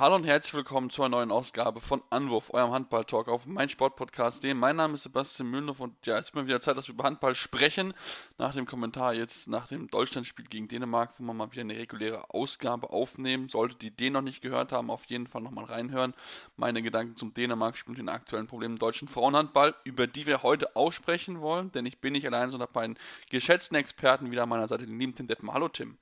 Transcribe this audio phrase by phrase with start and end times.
[0.00, 4.54] Hallo und herzlich willkommen zu einer neuen Ausgabe von Anwurf, eurem Handball-Talk auf meinsportpodcast.de.
[4.54, 7.04] Mein Name ist Sebastian Mühlenhoff und ja, es ist mal wieder Zeit, dass wir über
[7.04, 7.92] Handball sprechen.
[8.38, 12.30] Nach dem Kommentar jetzt nach dem Deutschlandspiel gegen Dänemark, wo wir mal wieder eine reguläre
[12.30, 13.50] Ausgabe aufnehmen.
[13.50, 16.14] Solltet ihr den noch nicht gehört haben, auf jeden Fall nochmal reinhören.
[16.56, 20.76] Meine Gedanken zum Dänemark-Spiel und den aktuellen Problemen im deutschen Frauenhandball, über die wir heute
[20.76, 22.98] aussprechen wollen, denn ich bin nicht allein, sondern bei einen
[23.28, 25.52] geschätzten Experten wieder an meiner Seite, den lieben Tim Deppen.
[25.52, 25.98] Hallo Tim.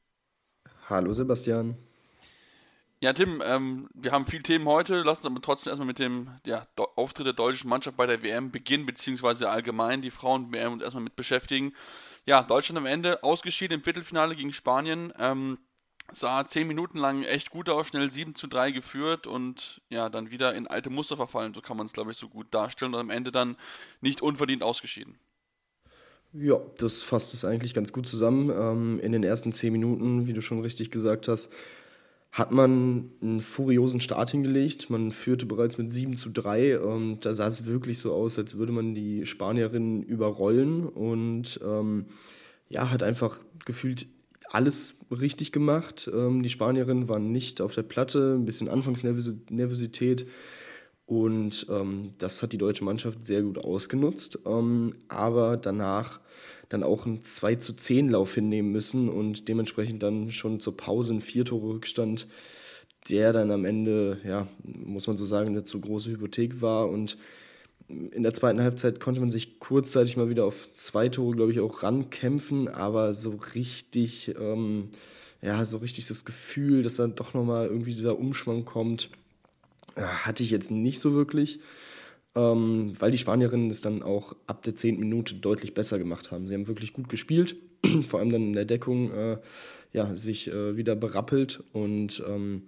[0.89, 1.77] Hallo Sebastian.
[3.01, 5.03] Ja, Tim, ähm, wir haben viele Themen heute.
[5.03, 6.67] Lass uns aber trotzdem erstmal mit dem ja,
[6.97, 11.15] Auftritt der deutschen Mannschaft bei der WM beginnen, beziehungsweise allgemein die Frauen-WM und erstmal mit
[11.15, 11.75] beschäftigen.
[12.27, 15.13] Ja, Deutschland am Ende ausgeschieden im Viertelfinale gegen Spanien.
[15.17, 15.59] Ähm,
[16.13, 20.33] sah zehn Minuten lang echt gut aus, schnell 7 zu 3 geführt und ja, dann
[20.33, 21.55] wieder in alte Muster verfallen.
[21.55, 23.57] So kann man es, glaube ich, so gut darstellen und am Ende dann
[24.01, 25.19] nicht unverdient ausgeschieden.
[26.33, 28.51] Ja, das fasst es eigentlich ganz gut zusammen.
[28.51, 31.53] Ähm, in den ersten zehn Minuten, wie du schon richtig gesagt hast,
[32.31, 34.91] hat man einen furiosen Start hingelegt.
[34.91, 38.59] Man führte bereits mit 7 zu 3 und da sah es wirklich so aus, als
[38.59, 42.07] würde man die Spanierinnen überrollen und ähm,
[42.69, 44.07] ja, hat einfach gefühlt
[44.51, 46.11] alles richtig gemacht.
[46.13, 50.27] Ähm, die Spanierinnen waren nicht auf der Platte, ein bisschen Anfangsnervosität
[51.09, 56.21] und ähm, das hat die deutsche Mannschaft sehr gut ausgenutzt, ähm, aber danach
[56.69, 61.15] dann auch einen 2 zu 10 Lauf hinnehmen müssen und dementsprechend dann schon zur Pause
[61.15, 62.27] ein Vier-Tore-Rückstand,
[63.09, 66.89] der dann am Ende, ja, muss man so sagen, eine zu große Hypothek war.
[66.89, 67.17] Und
[67.89, 71.61] in der zweiten Halbzeit konnte man sich kurzzeitig mal wieder auf zwei Tore, glaube ich,
[71.61, 74.91] auch rankämpfen, aber so richtig, ähm,
[75.41, 79.09] ja, so richtig das Gefühl, dass dann doch nochmal irgendwie dieser Umschwung kommt,
[79.95, 81.61] äh, hatte ich jetzt nicht so wirklich,
[82.35, 84.99] ähm, weil die Spanierinnen es dann auch ab der 10.
[84.99, 86.47] Minute deutlich besser gemacht haben.
[86.47, 87.57] Sie haben wirklich gut gespielt,
[88.03, 89.39] vor allem dann in der Deckung äh,
[89.93, 92.63] ja, sich äh, wieder berappelt und ähm,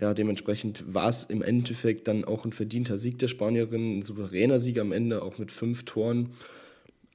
[0.00, 4.60] ja, dementsprechend war es im Endeffekt dann auch ein verdienter Sieg der Spanierinnen, ein souveräner
[4.60, 6.30] Sieg am Ende, auch mit fünf Toren.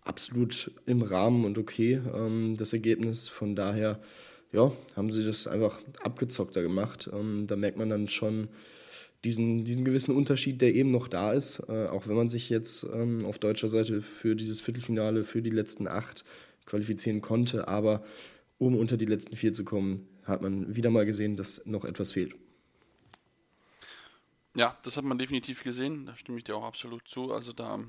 [0.04, 3.30] Absolut im Rahmen und okay, ähm, das Ergebnis.
[3.30, 4.02] Von daher,
[4.52, 7.10] ja, haben sie das einfach abgezockter gemacht.
[7.14, 8.50] Ähm, da merkt man dann schon,
[9.24, 12.84] diesen, diesen gewissen Unterschied, der eben noch da ist, äh, auch wenn man sich jetzt
[12.94, 16.26] ähm, auf deutscher Seite für dieses Viertelfinale, für die letzten acht
[16.66, 17.68] qualifizieren konnte.
[17.68, 18.04] Aber
[18.58, 22.12] um unter die letzten vier zu kommen, hat man wieder mal gesehen, dass noch etwas
[22.12, 22.36] fehlt.
[24.56, 27.32] Ja, das hat man definitiv gesehen, da stimme ich dir auch absolut zu.
[27.32, 27.80] Also da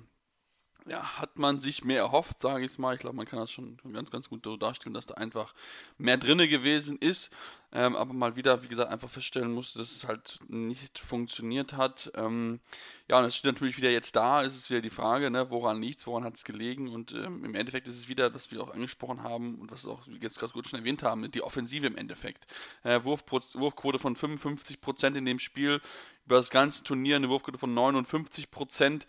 [0.87, 2.95] ja, hat man sich mehr erhofft, sage ich es mal.
[2.95, 5.55] Ich glaube, man kann das schon ganz, ganz gut so darstellen, dass da einfach
[5.97, 7.31] mehr drinne gewesen ist.
[7.73, 12.13] Ähm, aber mal wieder, wie gesagt, einfach feststellen musste, dass es halt nicht funktioniert hat.
[12.15, 12.61] Ähm,
[13.09, 15.81] ja, und es steht natürlich wieder jetzt da, ist es wieder die Frage, ne, woran
[15.81, 16.89] liegt es, woran hat es gelegen?
[16.89, 20.07] Und ähm, im Endeffekt ist es wieder, was wir auch angesprochen haben und was auch
[20.21, 22.47] jetzt gerade gut schon erwähnt haben, die Offensive im Endeffekt.
[22.83, 25.81] Äh, Wurfquote von 55% in dem Spiel,
[26.27, 29.07] über das ganze Turnier eine Wurfquote von 59%.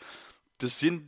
[0.58, 1.03] Das sind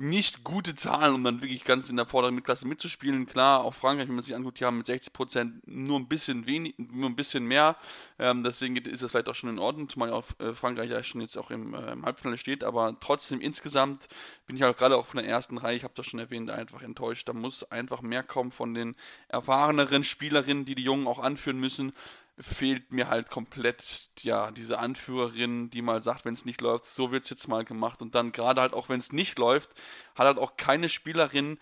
[0.00, 3.26] nicht gute Zahlen, um dann wirklich ganz in der vorderen Mittelklasse mitzuspielen.
[3.26, 6.46] Klar, auch Frankreich, wenn man sich anguckt, die haben mit 60 Prozent nur ein bisschen
[6.46, 7.76] wenig, nur ein bisschen mehr.
[8.18, 11.20] Ähm, deswegen ist das vielleicht auch schon in Ordnung, zumal auch äh, Frankreich ja schon
[11.20, 12.64] jetzt auch im, äh, im, Halbfinale steht.
[12.64, 14.08] Aber trotzdem insgesamt
[14.46, 16.82] bin ich halt gerade auch von der ersten Reihe, ich habe das schon erwähnt, einfach
[16.82, 17.28] enttäuscht.
[17.28, 18.94] Da muss einfach mehr kommen von den
[19.28, 21.92] erfahreneren Spielerinnen, die die Jungen auch anführen müssen
[22.40, 27.10] fehlt mir halt komplett ja diese Anführerin, die mal sagt, wenn es nicht läuft, so
[27.10, 29.70] wird es jetzt mal gemacht und dann gerade halt auch wenn es nicht läuft,
[30.14, 31.58] hat halt auch keine Spielerin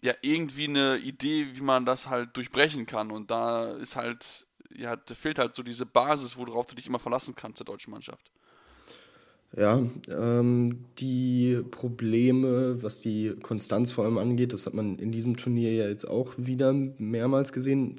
[0.00, 4.96] ja irgendwie eine Idee, wie man das halt durchbrechen kann und da ist halt ja,
[4.96, 8.30] da fehlt halt so diese Basis, worauf du dich immer verlassen kannst der deutschen Mannschaft.
[9.56, 15.36] Ja, ähm, die Probleme, was die Konstanz vor allem angeht, das hat man in diesem
[15.36, 17.96] Turnier ja jetzt auch wieder mehrmals gesehen.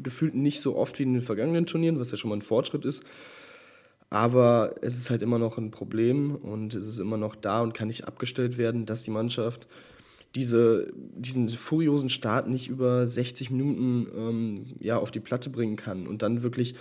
[0.00, 2.84] Gefühlt nicht so oft wie in den vergangenen Turnieren, was ja schon mal ein Fortschritt
[2.84, 3.02] ist.
[4.08, 7.74] Aber es ist halt immer noch ein Problem und es ist immer noch da und
[7.74, 9.66] kann nicht abgestellt werden, dass die Mannschaft
[10.36, 16.06] diese, diesen furiosen Start nicht über 60 Minuten ähm, ja, auf die Platte bringen kann
[16.06, 16.76] und dann wirklich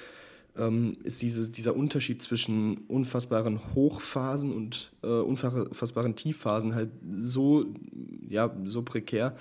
[0.57, 7.65] ähm, ist diese, dieser Unterschied zwischen unfassbaren Hochphasen und äh, unfassbaren Tiefphasen halt so,
[8.29, 9.35] ja, so prekär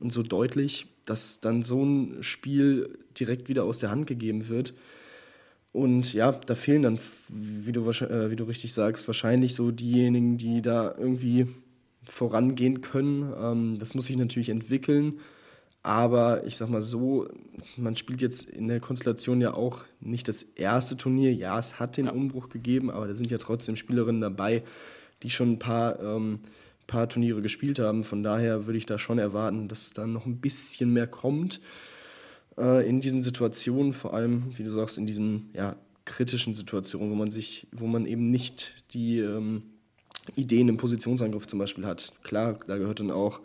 [0.00, 4.74] und so deutlich, dass dann so ein Spiel direkt wieder aus der Hand gegeben wird.
[5.72, 6.98] Und ja, da fehlen dann,
[7.28, 11.46] wie du, äh, wie du richtig sagst, wahrscheinlich so diejenigen, die da irgendwie
[12.04, 13.32] vorangehen können.
[13.40, 15.20] Ähm, das muss sich natürlich entwickeln.
[15.82, 17.28] Aber ich sag mal so,
[17.76, 21.34] man spielt jetzt in der Konstellation ja auch nicht das erste Turnier.
[21.34, 22.12] Ja, es hat den ja.
[22.12, 24.62] Umbruch gegeben, aber da sind ja trotzdem Spielerinnen dabei,
[25.22, 26.38] die schon ein paar, ähm,
[26.86, 28.04] paar Turniere gespielt haben.
[28.04, 31.60] Von daher würde ich da schon erwarten, dass da noch ein bisschen mehr kommt
[32.56, 35.74] äh, in diesen Situationen, vor allem, wie du sagst, in diesen ja,
[36.04, 39.64] kritischen Situationen, wo man sich, wo man eben nicht die ähm,
[40.36, 42.12] Ideen im Positionsangriff zum Beispiel hat.
[42.22, 43.40] Klar, da gehört dann auch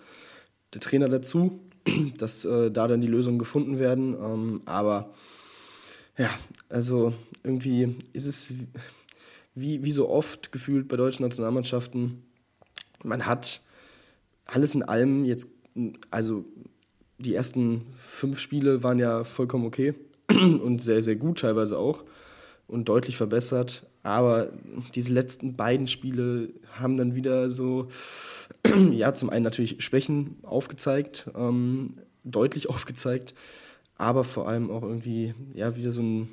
[0.74, 1.60] der Trainer dazu,
[2.18, 4.14] dass äh, da dann die Lösungen gefunden werden.
[4.14, 5.14] Ähm, aber
[6.18, 6.30] ja,
[6.70, 7.14] also
[7.44, 8.54] irgendwie ist es
[9.56, 12.24] wie, wie so oft gefühlt bei deutschen Nationalmannschaften,
[13.04, 13.62] man hat
[14.46, 15.50] alles in allem jetzt,
[16.10, 16.46] also
[17.18, 19.94] die ersten fünf Spiele waren ja vollkommen okay
[20.30, 22.04] und sehr, sehr gut teilweise auch
[22.68, 23.86] und deutlich verbessert.
[24.04, 24.52] Aber
[24.96, 27.88] diese letzten beiden Spiele haben dann wieder so,
[28.92, 33.34] ja, zum einen natürlich Schwächen aufgezeigt, ähm, deutlich aufgezeigt,
[33.96, 36.30] aber vor allem auch irgendwie, ja, wieder so ein,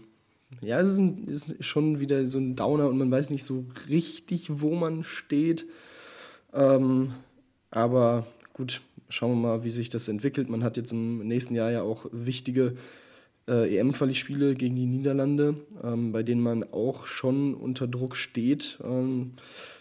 [0.61, 3.65] ja, es ist, ein, ist schon wieder so ein Downer und man weiß nicht so
[3.89, 5.67] richtig, wo man steht.
[6.53, 7.09] Ähm,
[7.71, 10.49] aber gut, schauen wir mal, wie sich das entwickelt.
[10.49, 12.77] Man hat jetzt im nächsten Jahr ja auch wichtige
[13.49, 19.35] äh, EM-Quali-Spiele gegen die Niederlande, ähm, bei denen man auch schon unter Druck steht, ähm,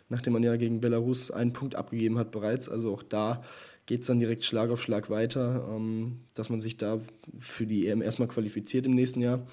[0.10, 2.70] nachdem man ja gegen Belarus einen Punkt abgegeben hat bereits.
[2.70, 3.44] Also auch da
[3.86, 7.00] geht es dann direkt Schlag auf Schlag weiter, ähm, dass man sich da
[7.38, 9.46] für die EM erstmal qualifiziert im nächsten Jahr.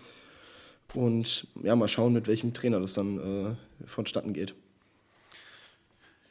[0.94, 4.54] Und ja, mal schauen, mit welchem Trainer das dann äh, vonstatten geht.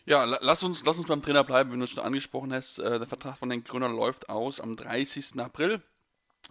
[0.06, 2.80] Ja, lass uns, lass uns beim Trainer bleiben, wenn du es schon angesprochen hast.
[2.80, 5.40] Äh, der Vertrag von den Grüner läuft aus am 30.
[5.40, 5.82] April.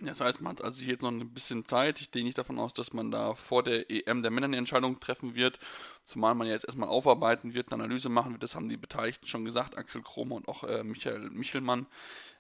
[0.00, 2.00] Das heißt, man hat also jetzt noch ein bisschen Zeit.
[2.00, 5.00] Ich gehe nicht davon aus, dass man da vor der EM der Männer eine Entscheidung
[5.00, 5.58] treffen wird,
[6.04, 8.44] zumal man jetzt erstmal aufarbeiten wird, eine Analyse machen wird.
[8.44, 11.86] Das haben die Beteiligten schon gesagt, Axel Kromer und auch äh, Michael Michelmann,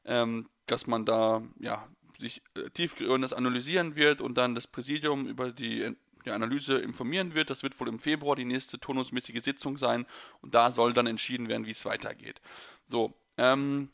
[0.04, 1.88] ähm, dass man da ja
[2.20, 7.50] sich äh, tiefgehendes analysieren wird und dann das Präsidium über die die Analyse informieren wird.
[7.50, 10.06] Das wird wohl im Februar die nächste turnusmäßige Sitzung sein
[10.42, 12.40] und da soll dann entschieden werden, wie es weitergeht.
[12.86, 13.90] So, ähm,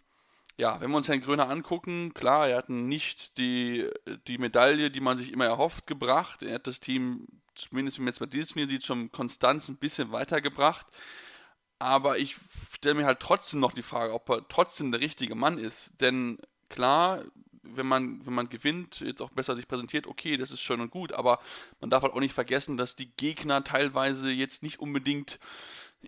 [0.56, 3.90] ja, wenn wir uns Herrn Gröner angucken, klar, er hat nicht die,
[4.28, 6.42] die Medaille, die man sich immer erhofft, gebracht.
[6.42, 9.76] Er hat das Team, zumindest wenn man jetzt bei diesem Turnier sieht, schon konstant ein
[9.76, 10.86] bisschen weitergebracht.
[11.80, 12.36] Aber ich
[12.72, 16.00] stelle mir halt trotzdem noch die Frage, ob er trotzdem der richtige Mann ist.
[16.00, 17.24] Denn klar,
[17.64, 20.90] wenn man, wenn man gewinnt, jetzt auch besser sich präsentiert, okay, das ist schön und
[20.90, 21.40] gut, aber
[21.80, 25.38] man darf halt auch nicht vergessen, dass die Gegner teilweise jetzt nicht unbedingt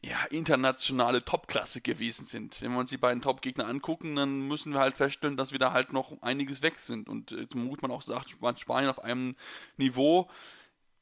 [0.03, 2.61] ja, internationale Topklasse gewesen sind.
[2.61, 5.73] Wenn wir uns die beiden Top-Gegner angucken, dann müssen wir halt feststellen, dass wir da
[5.73, 7.09] halt noch einiges weg sind.
[7.09, 9.37] Und jetzt muss man auch sagt, Spanien auf einem
[9.77, 10.29] Niveau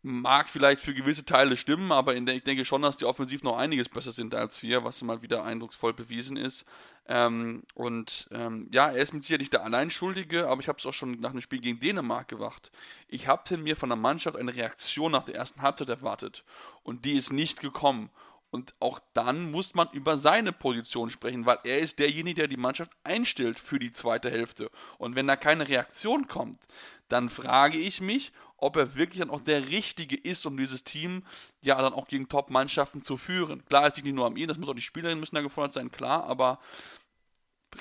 [0.05, 3.57] mag vielleicht für gewisse Teile stimmen, aber der, ich denke schon, dass die offensiv noch
[3.57, 6.67] einiges besser sind als wir, was mal wieder eindrucksvoll bewiesen ist.
[7.07, 10.85] Ähm, und ähm, ja, er ist mit Sicherheit nicht der Alleinschuldige, aber ich habe es
[10.85, 12.71] auch schon nach dem Spiel gegen Dänemark gemacht.
[13.09, 16.45] Ich habe mir von der Mannschaft eine Reaktion nach der ersten Halbzeit erwartet
[16.83, 18.11] und die ist nicht gekommen.
[18.55, 22.57] Und auch dann muss man über seine Position sprechen, weil er ist derjenige, der die
[22.57, 24.71] Mannschaft einstellt für die zweite Hälfte.
[24.97, 26.63] Und wenn da keine Reaktion kommt,
[27.09, 31.25] dann frage ich mich, ob er wirklich dann auch der Richtige ist, um dieses Team
[31.63, 33.65] ja dann auch gegen Top-Mannschaften zu führen.
[33.67, 35.73] Klar, es liegt nicht nur an ihm, das muss auch die Spielerinnen müssen da gefordert
[35.73, 36.61] sein, klar, aber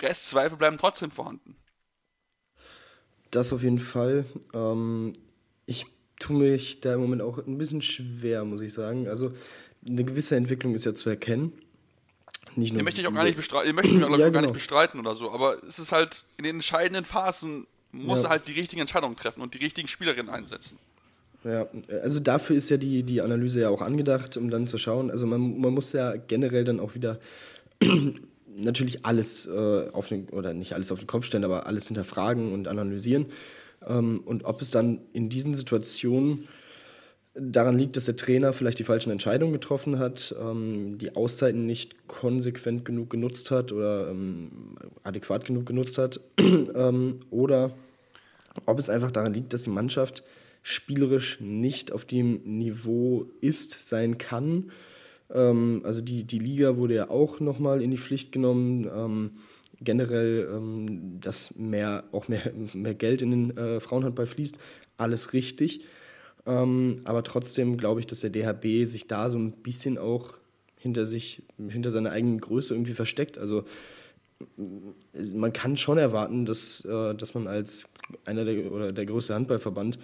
[0.02, 1.56] Restzweifel bleiben trotzdem vorhanden.
[3.30, 4.26] Das auf jeden Fall.
[4.56, 5.14] Ähm,
[5.68, 5.86] ich
[6.20, 9.08] tue mich da im Moment auch ein bisschen schwer, muss ich sagen.
[9.08, 9.34] Also
[9.88, 11.54] eine gewisse Entwicklung ist ja zu erkennen.
[12.56, 14.30] Nicht nur den möchte ich auch gar nicht bestreiten, den möchte ich auch ja, gar
[14.30, 14.42] genau.
[14.42, 18.26] nicht bestreiten oder so, aber es ist halt in den entscheidenden Phasen muss ja.
[18.26, 20.78] er halt die richtigen Entscheidungen treffen und die richtigen Spielerinnen einsetzen.
[21.44, 21.68] Ja,
[22.02, 25.12] also dafür ist ja die, die Analyse ja auch angedacht, um dann zu schauen.
[25.12, 27.20] Also man, man muss ja generell dann auch wieder
[28.56, 32.54] natürlich alles äh, auf den, oder nicht alles auf den Kopf stellen, aber alles hinterfragen
[32.54, 33.28] und analysieren.
[33.86, 36.48] Ähm, und ob es dann in diesen Situationen
[37.36, 42.08] daran liegt, dass der Trainer vielleicht die falschen Entscheidungen getroffen hat, ähm, die Auszeiten nicht
[42.08, 47.74] konsequent genug genutzt hat oder ähm, adäquat genug genutzt hat, ähm, oder
[48.66, 50.24] ob es einfach daran liegt, dass die Mannschaft
[50.62, 54.72] spielerisch nicht auf dem Niveau ist, sein kann.
[55.34, 58.88] Ähm, also die, die Liga wurde ja auch nochmal in die Pflicht genommen.
[58.96, 59.32] Ähm,
[59.82, 64.58] generell, ähm, dass mehr, auch mehr, mehr Geld in den äh, Frauenhandball fließt,
[64.98, 65.84] alles richtig.
[66.46, 70.34] Ähm, aber trotzdem glaube ich, dass der DHB sich da so ein bisschen auch
[70.78, 73.38] hinter sich, hinter seiner eigenen Größe irgendwie versteckt.
[73.38, 73.64] Also
[75.16, 77.88] man kann schon erwarten, dass, äh, dass man als
[78.26, 79.98] einer der oder der größte Handballverband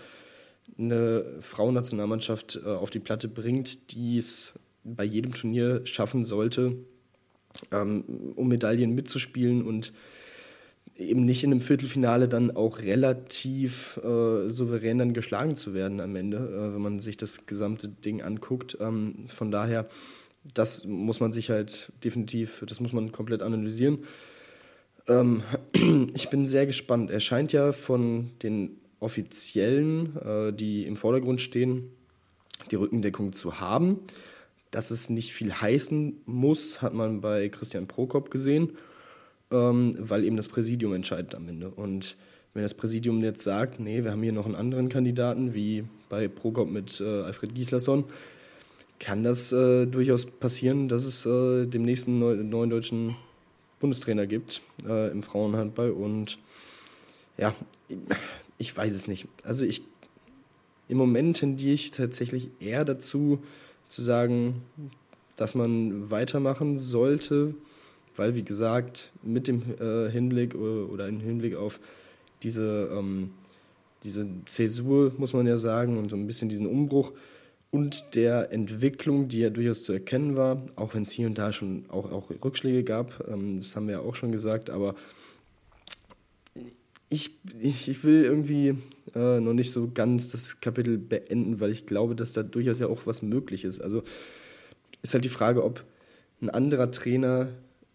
[0.78, 4.54] eine Frauennationalmannschaft äh, auf die Platte bringt, die es
[4.84, 6.78] bei jedem Turnier schaffen sollte,
[7.72, 9.92] ähm, um Medaillen mitzuspielen und
[11.00, 16.16] eben nicht in einem Viertelfinale dann auch relativ äh, souverän dann geschlagen zu werden am
[16.16, 18.78] Ende, äh, wenn man sich das gesamte Ding anguckt.
[18.80, 19.88] Ähm, von daher
[20.54, 24.06] das muss man sich halt definitiv, das muss man komplett analysieren.
[25.08, 25.44] Ähm,
[26.14, 27.12] ich bin sehr gespannt.
[27.12, 31.92] Er scheint ja von den Offiziellen, äh, die im Vordergrund stehen,
[32.72, 34.00] die Rückendeckung zu haben.
[34.72, 38.78] Dass es nicht viel heißen muss, hat man bei Christian Prokop gesehen,
[39.52, 41.70] ähm, weil eben das Präsidium entscheidet am Ende.
[41.70, 42.16] Und
[42.54, 46.28] wenn das Präsidium jetzt sagt, nee, wir haben hier noch einen anderen Kandidaten, wie bei
[46.28, 48.06] Prokop mit äh, Alfred Gislason,
[49.00, 53.16] kann das äh, durchaus passieren, dass es äh, dem nächsten neu, neuen deutschen
[53.80, 55.92] Bundestrainer gibt äh, im Frauenhandball.
[55.92, 56.38] Und
[57.38, 57.56] ja,
[58.58, 59.28] ich weiß es nicht.
[59.44, 59.84] Also ich
[60.90, 63.40] im Moment tendiere ich tatsächlich eher dazu
[63.88, 64.64] zu sagen,
[65.36, 67.54] dass man weitermachen sollte,
[68.16, 71.80] weil wie gesagt, mit dem äh, Hinblick oder im Hinblick auf
[72.44, 73.32] diese, ähm,
[74.04, 77.14] diese Zäsur, muss man ja sagen, und so ein bisschen diesen Umbruch,
[77.72, 81.54] und der Entwicklung, die ja durchaus zu erkennen war, auch wenn es hier und da
[81.54, 84.96] schon auch, auch Rückschläge gab, ähm, das haben wir ja auch schon gesagt, aber
[87.10, 88.76] ich, ich, ich will irgendwie
[89.16, 92.88] äh, noch nicht so ganz das Kapitel beenden, weil ich glaube, dass da durchaus ja
[92.88, 93.82] auch was möglich ist.
[93.82, 94.04] Also
[95.02, 95.84] ist halt die Frage, ob
[96.42, 97.50] ein anderer Trainer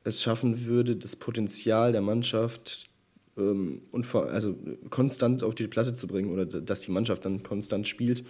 [0.05, 2.89] es schaffen würde, das Potenzial der Mannschaft
[3.37, 4.57] ähm, und vor, also
[4.91, 8.25] konstant auf die Platte zu bringen oder dass die Mannschaft dann konstant spielt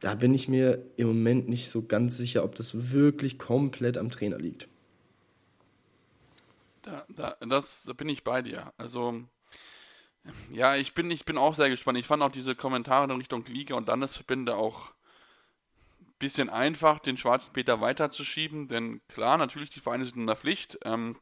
[0.00, 4.10] da bin ich mir im Moment nicht so ganz sicher, ob das wirklich komplett am
[4.10, 4.66] Trainer liegt.
[6.82, 8.72] Da, da, das, da bin ich bei dir.
[8.78, 9.22] Also,
[10.50, 11.98] ja, ich bin, ich bin auch sehr gespannt.
[11.98, 14.92] Ich fand auch diese Kommentare in Richtung Liga und Landesverbände auch
[16.20, 20.78] bisschen einfach, den schwarzen Peter weiterzuschieben, denn klar, natürlich, die Vereine sind in der Pflicht.
[20.84, 21.16] Ähm,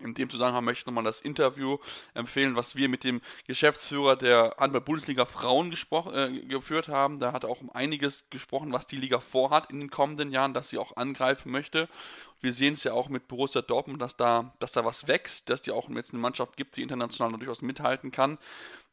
[0.00, 1.78] in dem Zusammenhang möchte ich nochmal das Interview
[2.14, 7.18] empfehlen, was wir mit dem Geschäftsführer der Handball-Bundesliga Frauen äh, geführt haben.
[7.18, 10.54] Da hat er auch um einiges gesprochen, was die Liga vorhat in den kommenden Jahren,
[10.54, 11.88] dass sie auch angreifen möchte.
[12.40, 15.62] Wir sehen es ja auch mit Borussia Dortmund, dass da, dass da was wächst, dass
[15.62, 18.38] die auch jetzt eine Mannschaft gibt, die international durchaus mithalten kann.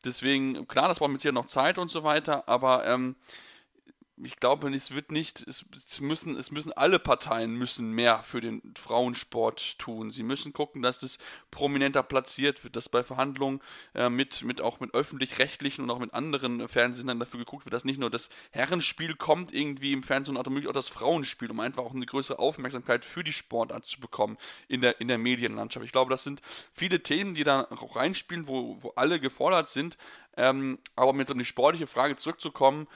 [0.06, 3.16] Deswegen, klar, das braucht mit sicher noch Zeit und so weiter, aber ähm,
[4.22, 8.42] ich glaube, es wird nicht, es, es, müssen, es müssen alle Parteien müssen mehr für
[8.42, 10.12] den Frauensport tun.
[10.12, 11.18] Sie müssen gucken, dass das
[11.52, 13.62] prominenter platziert wird, dass bei Verhandlungen
[13.96, 17.86] äh, mit, mit auch mit öffentlich-rechtlichen und auch mit anderen Fernsehern dafür geguckt wird, dass
[17.86, 21.96] nicht nur das Herrenspiel kommt irgendwie im Fernsehen, sondern auch das Frauenspiel, um einfach auch
[21.96, 25.86] eine größere Aufmerksamkeit für die Sportart zu bekommen in der, in der Medienlandschaft.
[25.86, 26.42] Ich glaube, das sind
[26.74, 29.98] viele Themen, die da auch reinspielen, wo, wo alle gefordert sind.
[30.36, 32.88] Ähm, aber um jetzt an die sportliche Frage zurückzukommen,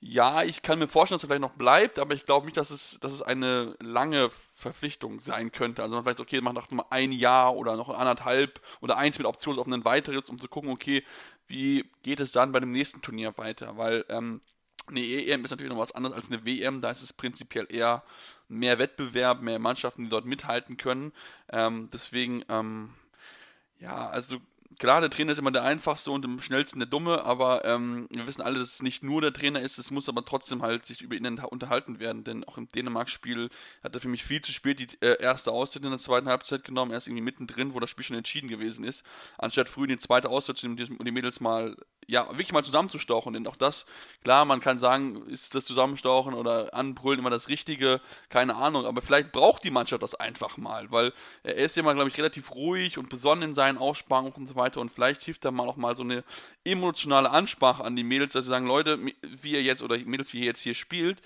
[0.00, 2.70] ja, ich kann mir vorstellen, dass er vielleicht noch bleibt, aber ich glaube nicht, dass
[2.70, 5.82] es, dass es eine lange Verpflichtung sein könnte.
[5.82, 9.26] Also man vielleicht, okay, macht noch mal ein Jahr oder noch anderthalb oder eins mit
[9.26, 11.04] Option auf ein weiteres, um zu gucken, okay,
[11.48, 13.76] wie geht es dann bei dem nächsten Turnier weiter?
[13.76, 14.40] Weil ähm,
[14.86, 18.04] eine EM ist natürlich noch was anderes als eine WM, da ist es prinzipiell eher
[18.48, 21.12] mehr Wettbewerb, mehr Mannschaften, die dort mithalten können.
[21.48, 22.94] Ähm, deswegen, ähm,
[23.80, 24.38] ja, also
[24.78, 28.26] klar, der Trainer ist immer der einfachste und am schnellsten der Dumme, aber ähm, wir
[28.26, 31.00] wissen alle, dass es nicht nur der Trainer ist, es muss aber trotzdem halt sich
[31.00, 33.48] über ihn unterhalten werden, denn auch im Dänemark-Spiel
[33.82, 36.64] hat er für mich viel zu spät die äh, erste Auszeit in der zweiten Halbzeit
[36.64, 39.04] genommen, erst irgendwie mittendrin, wo das Spiel schon entschieden gewesen ist,
[39.38, 41.76] anstatt früh in die zweite Auszeit zu nehmen und die Mädels mal
[42.08, 43.34] ja, wirklich mal zusammenzustauchen.
[43.34, 43.84] Denn auch das,
[44.24, 48.00] klar, man kann sagen, ist das Zusammenstauchen oder Anbrüllen immer das Richtige,
[48.30, 48.86] keine Ahnung.
[48.86, 51.12] Aber vielleicht braucht die Mannschaft das einfach mal, weil
[51.42, 54.56] er ist ja mal, glaube ich, relativ ruhig und besonnen in seinen Aussprachen und so
[54.56, 54.80] weiter.
[54.80, 56.24] Und vielleicht hilft da mal auch mal so eine
[56.64, 60.40] emotionale Ansprache an die Mädels, dass sie sagen, Leute, wie ihr jetzt oder Mädels, wie
[60.40, 61.20] ihr jetzt hier spielt,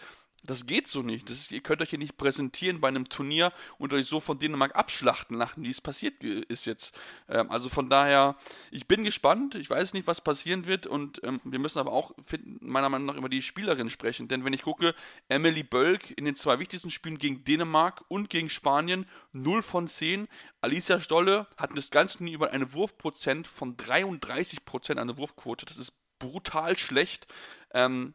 [0.45, 1.31] das geht so nicht.
[1.31, 4.39] Das ist, ihr könnt euch hier nicht präsentieren bei einem Turnier und euch so von
[4.39, 6.95] Dänemark abschlachten lassen, wie es passiert ist jetzt.
[7.29, 8.37] Ähm, also von daher,
[8.71, 9.55] ich bin gespannt.
[9.55, 13.07] Ich weiß nicht, was passieren wird und ähm, wir müssen aber auch finden, meiner Meinung
[13.07, 14.27] nach über die Spielerin sprechen.
[14.27, 14.95] Denn wenn ich gucke,
[15.29, 20.27] Emily Bölk in den zwei wichtigsten Spielen gegen Dänemark und gegen Spanien 0 von 10.
[20.61, 25.67] Alicia Stolle hat das ganze Turnier über eine Wurfprozent von 33 Prozent, eine Wurfquote.
[25.67, 27.27] Das ist brutal schlecht.
[27.75, 28.15] Ähm,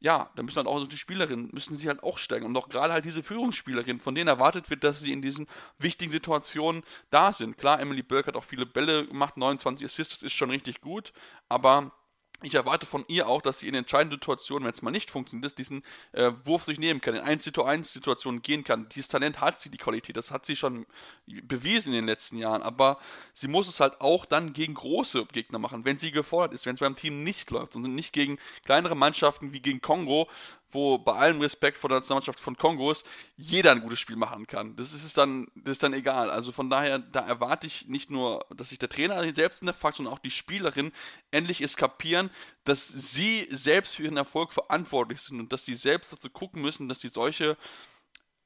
[0.00, 2.46] ja, da müssen halt auch die Spielerinnen, müssen sie halt auch steigen.
[2.46, 5.46] Und auch gerade halt diese Führungsspielerinnen, von denen erwartet wird, dass sie in diesen
[5.78, 7.58] wichtigen Situationen da sind.
[7.58, 11.12] Klar, Emily Burke hat auch viele Bälle gemacht, 29 Assists ist schon richtig gut,
[11.48, 11.92] aber
[12.42, 15.58] ich erwarte von ihr auch, dass sie in entscheidenden Situationen, wenn es mal nicht funktioniert,
[15.58, 18.88] diesen äh, Wurf sich nehmen kann, in 1 zu 1 Situationen gehen kann.
[18.90, 20.86] Dieses Talent hat sie, die Qualität, das hat sie schon
[21.26, 22.98] bewiesen in den letzten Jahren, aber
[23.32, 26.74] sie muss es halt auch dann gegen große Gegner machen, wenn sie gefordert ist, wenn
[26.74, 30.28] es beim Team nicht läuft und nicht gegen kleinere Mannschaften wie gegen Kongo,
[30.70, 33.04] wo bei allem Respekt vor der Nationalmannschaft von Kongos
[33.36, 34.76] jeder ein gutes Spiel machen kann.
[34.76, 36.30] Das ist dann, das ist dann egal.
[36.30, 39.74] Also von daher, da erwarte ich nicht nur, dass sich der Trainer selbst in der
[39.74, 40.92] Fakt, sondern auch die Spielerin
[41.30, 42.30] endlich eskapieren,
[42.64, 46.88] dass sie selbst für ihren Erfolg verantwortlich sind und dass sie selbst dazu gucken müssen,
[46.88, 47.56] dass sie solche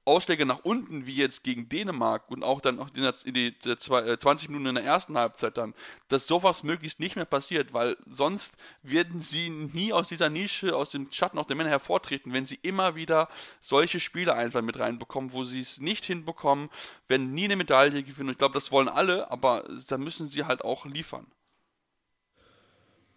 [0.04, 3.58] Ausschläge nach unten, wie jetzt gegen Dänemark und auch dann auch in, der, in die,
[3.58, 5.74] der zwei, äh, 20 Minuten in der ersten Halbzeit dann,
[6.08, 10.90] dass sowas möglichst nicht mehr passiert, weil sonst werden sie nie aus dieser Nische, aus
[10.90, 13.28] dem Schatten auch der Männer hervortreten, wenn sie immer wieder
[13.60, 16.68] solche Spiele einfach mit reinbekommen, wo sie es nicht hinbekommen,
[17.06, 18.28] werden nie eine Medaille gewinnen.
[18.28, 21.26] Und ich glaube, das wollen alle, aber da müssen sie halt auch liefern.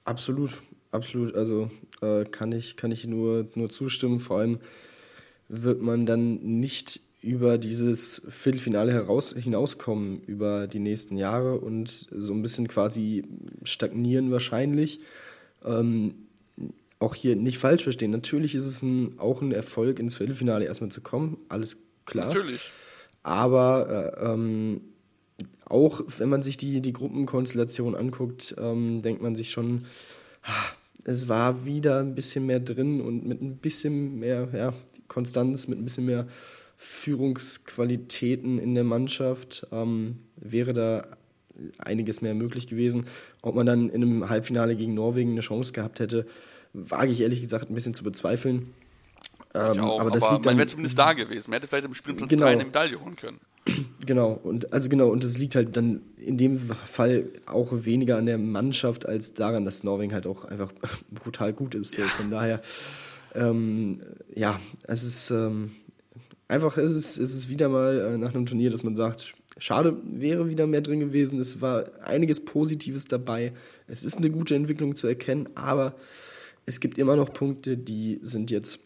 [0.03, 0.61] Absolut,
[0.91, 1.33] absolut.
[1.33, 4.19] Also äh, kann ich, kann ich nur, nur zustimmen.
[4.19, 4.59] Vor allem
[5.47, 12.33] wird man dann nicht über dieses Viertelfinale heraus, hinauskommen über die nächsten Jahre und so
[12.33, 13.23] ein bisschen quasi
[13.63, 14.99] stagnieren wahrscheinlich.
[15.63, 16.27] Ähm,
[16.99, 18.11] auch hier nicht falsch verstehen.
[18.11, 22.27] Natürlich ist es ein, auch ein Erfolg, ins Viertelfinale erstmal zu kommen, alles klar.
[22.27, 22.69] Natürlich.
[23.23, 24.81] Aber äh, ähm,
[25.65, 29.85] auch wenn man sich die, die Gruppenkonstellation anguckt, ähm, denkt man sich schon,
[30.43, 30.73] ah,
[31.03, 34.73] es war wieder ein bisschen mehr drin und mit ein bisschen mehr ja,
[35.15, 36.27] Konstanz, mit ein bisschen mehr
[36.77, 41.07] Führungsqualitäten in der Mannschaft ähm, wäre da
[41.77, 43.05] einiges mehr möglich gewesen.
[43.41, 46.25] Ob man dann in einem Halbfinale gegen Norwegen eine Chance gehabt hätte,
[46.73, 48.73] wage ich ehrlich gesagt ein bisschen zu bezweifeln.
[49.53, 51.49] Ähm, auch, aber, das aber liegt man wäre zumindest da gewesen.
[51.49, 52.47] Man hätte vielleicht im Spielplatz genau.
[52.47, 53.39] 3 eine Medaille holen können.
[54.05, 58.27] Genau, und also genau, und das liegt halt dann in dem Fall auch weniger an
[58.27, 60.71] der Mannschaft als daran, dass Norwegen halt auch einfach
[61.09, 61.97] brutal gut ist.
[61.97, 62.05] Ja.
[62.05, 62.61] Von daher,
[63.35, 64.01] ähm,
[64.33, 65.71] ja, es ist ähm,
[66.47, 69.97] einfach, es ist, es ist wieder mal äh, nach einem Turnier, dass man sagt, schade,
[70.03, 71.39] wäre wieder mehr drin gewesen.
[71.39, 73.53] Es war einiges Positives dabei.
[73.87, 75.95] Es ist eine gute Entwicklung zu erkennen, aber
[76.65, 78.79] es gibt immer noch Punkte, die sind jetzt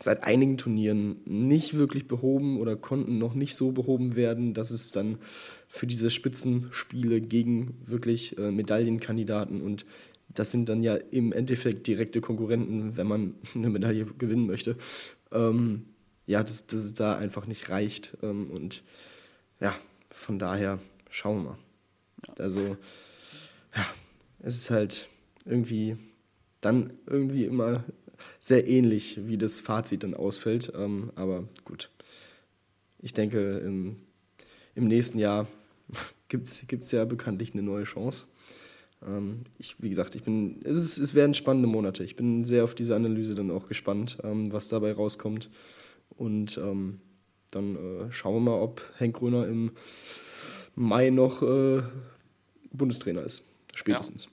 [0.00, 4.90] seit einigen Turnieren nicht wirklich behoben oder konnten noch nicht so behoben werden, dass es
[4.90, 5.18] dann
[5.68, 9.86] für diese Spitzenspiele gegen wirklich äh, Medaillenkandidaten und
[10.34, 14.76] das sind dann ja im Endeffekt direkte Konkurrenten, wenn man eine Medaille gewinnen möchte,
[15.32, 15.86] ähm,
[16.26, 18.16] ja, dass, dass es da einfach nicht reicht.
[18.22, 18.82] Ähm, und
[19.60, 19.74] ja,
[20.10, 20.78] von daher
[21.10, 21.58] schauen wir mal.
[22.38, 22.76] Also,
[23.74, 23.86] ja,
[24.40, 25.08] es ist halt
[25.44, 25.96] irgendwie
[26.60, 27.84] dann irgendwie immer
[28.40, 30.72] sehr ähnlich, wie das Fazit dann ausfällt.
[30.74, 31.90] Ähm, aber gut,
[33.00, 33.96] ich denke, im,
[34.74, 35.46] im nächsten Jahr
[36.28, 38.24] gibt es ja bekanntlich eine neue Chance.
[39.06, 42.04] Ähm, ich, wie gesagt, ich bin, es, ist, es werden spannende Monate.
[42.04, 45.50] Ich bin sehr auf diese Analyse dann auch gespannt, ähm, was dabei rauskommt.
[46.10, 47.00] Und ähm,
[47.50, 49.72] dann äh, schauen wir mal, ob Henk Gröner im
[50.74, 51.82] Mai noch äh,
[52.72, 53.44] Bundestrainer ist.
[53.74, 54.24] Spätestens.
[54.24, 54.30] Ja,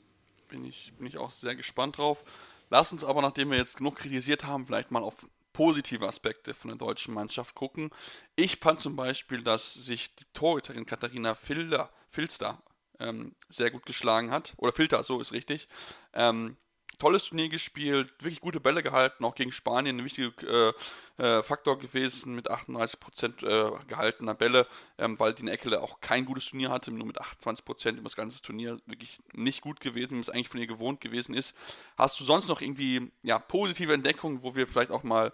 [0.49, 2.23] bin, ich, bin ich auch sehr gespannt drauf.
[2.69, 6.69] Lass uns aber, nachdem wir jetzt genug kritisiert haben, vielleicht mal auf positive Aspekte von
[6.69, 7.91] der deutschen Mannschaft gucken.
[8.35, 12.61] Ich fand zum Beispiel, dass sich die Torhüterin Katharina Filder, Filster
[13.01, 14.53] ähm, sehr gut geschlagen hat.
[14.57, 15.67] Oder Filter, so ist richtig.
[16.13, 16.57] Ähm,
[17.01, 20.73] tolles Turnier gespielt, wirklich gute Bälle gehalten, auch gegen Spanien ein wichtiger äh,
[21.17, 24.67] äh, Faktor gewesen mit 38% äh, gehaltener Bälle,
[24.99, 28.43] ähm, weil die Eckele auch kein gutes Turnier hatte, nur mit 28% über das ganze
[28.43, 31.55] Turnier wirklich nicht gut gewesen, wie es eigentlich von ihr gewohnt gewesen ist.
[31.97, 35.33] Hast du sonst noch irgendwie ja, positive Entdeckungen, wo wir vielleicht auch mal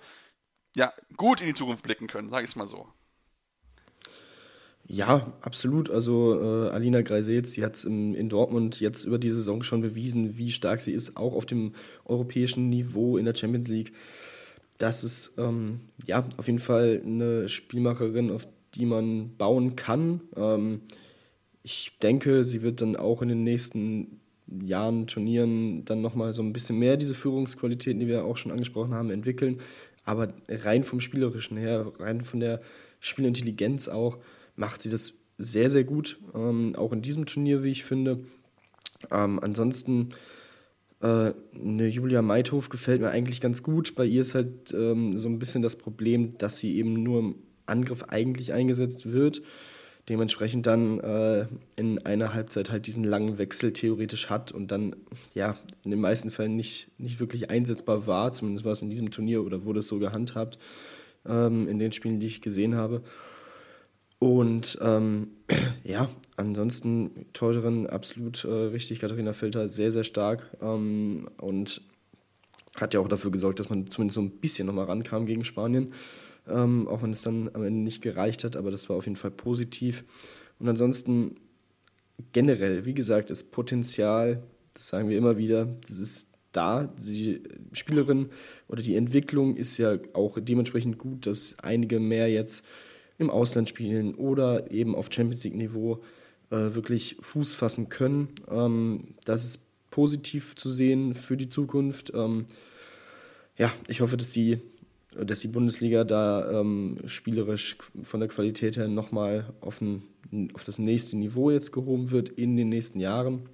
[0.73, 2.87] ja, gut in die Zukunft blicken können, sage ich es mal so?
[4.89, 5.89] Ja, absolut.
[5.89, 10.37] Also äh, Alina Greisetz, die hat es in Dortmund jetzt über die Saison schon bewiesen,
[10.37, 11.73] wie stark sie ist, auch auf dem
[12.05, 13.91] europäischen Niveau in der Champions League.
[14.77, 20.21] Das ist ähm, ja auf jeden Fall eine Spielmacherin, auf die man bauen kann.
[20.37, 20.81] Ähm,
[21.63, 24.21] ich denke, sie wird dann auch in den nächsten
[24.63, 28.93] Jahren, Turnieren dann nochmal so ein bisschen mehr diese Führungsqualitäten, die wir auch schon angesprochen
[28.93, 29.59] haben, entwickeln.
[30.05, 32.61] Aber rein vom Spielerischen her, rein von der
[33.01, 34.19] Spielintelligenz auch,
[34.57, 36.19] macht sie das sehr, sehr gut.
[36.35, 38.19] Ähm, auch in diesem Turnier, wie ich finde.
[39.11, 40.09] Ähm, ansonsten,
[41.01, 43.95] äh, eine Julia Meithof gefällt mir eigentlich ganz gut.
[43.95, 47.35] Bei ihr ist halt ähm, so ein bisschen das Problem, dass sie eben nur im
[47.67, 49.41] Angriff eigentlich eingesetzt wird.
[50.09, 54.95] Dementsprechend dann äh, in einer Halbzeit halt diesen langen Wechsel theoretisch hat und dann
[55.35, 58.31] ja in den meisten Fällen nicht, nicht wirklich einsetzbar war.
[58.31, 60.57] Zumindest war es in diesem Turnier oder wurde es so gehandhabt
[61.27, 63.03] ähm, in den Spielen, die ich gesehen habe.
[64.19, 65.29] Und ähm,
[65.83, 71.81] ja, ansonsten Torhüterin absolut äh, richtig, Katharina Filter, sehr, sehr stark ähm, und
[72.79, 75.93] hat ja auch dafür gesorgt, dass man zumindest so ein bisschen nochmal rankam gegen Spanien,
[76.47, 79.15] ähm, auch wenn es dann am Ende nicht gereicht hat, aber das war auf jeden
[79.15, 80.03] Fall positiv.
[80.59, 81.35] Und ansonsten
[82.33, 86.85] generell, wie gesagt, das Potenzial, das sagen wir immer wieder, das ist da.
[86.97, 87.41] Die
[87.73, 88.29] Spielerin
[88.67, 92.65] oder die Entwicklung ist ja auch dementsprechend gut, dass einige mehr jetzt
[93.17, 96.01] im Ausland spielen oder eben auf Champions League-Niveau
[96.49, 98.29] äh, wirklich Fuß fassen können.
[98.49, 102.11] Ähm, das ist positiv zu sehen für die Zukunft.
[102.13, 102.45] Ähm,
[103.57, 104.61] ja, ich hoffe, dass sie
[105.25, 109.81] dass die Bundesliga da ähm, spielerisch von der Qualität her nochmal auf,
[110.53, 113.49] auf das nächste Niveau jetzt gehoben wird in den nächsten Jahren.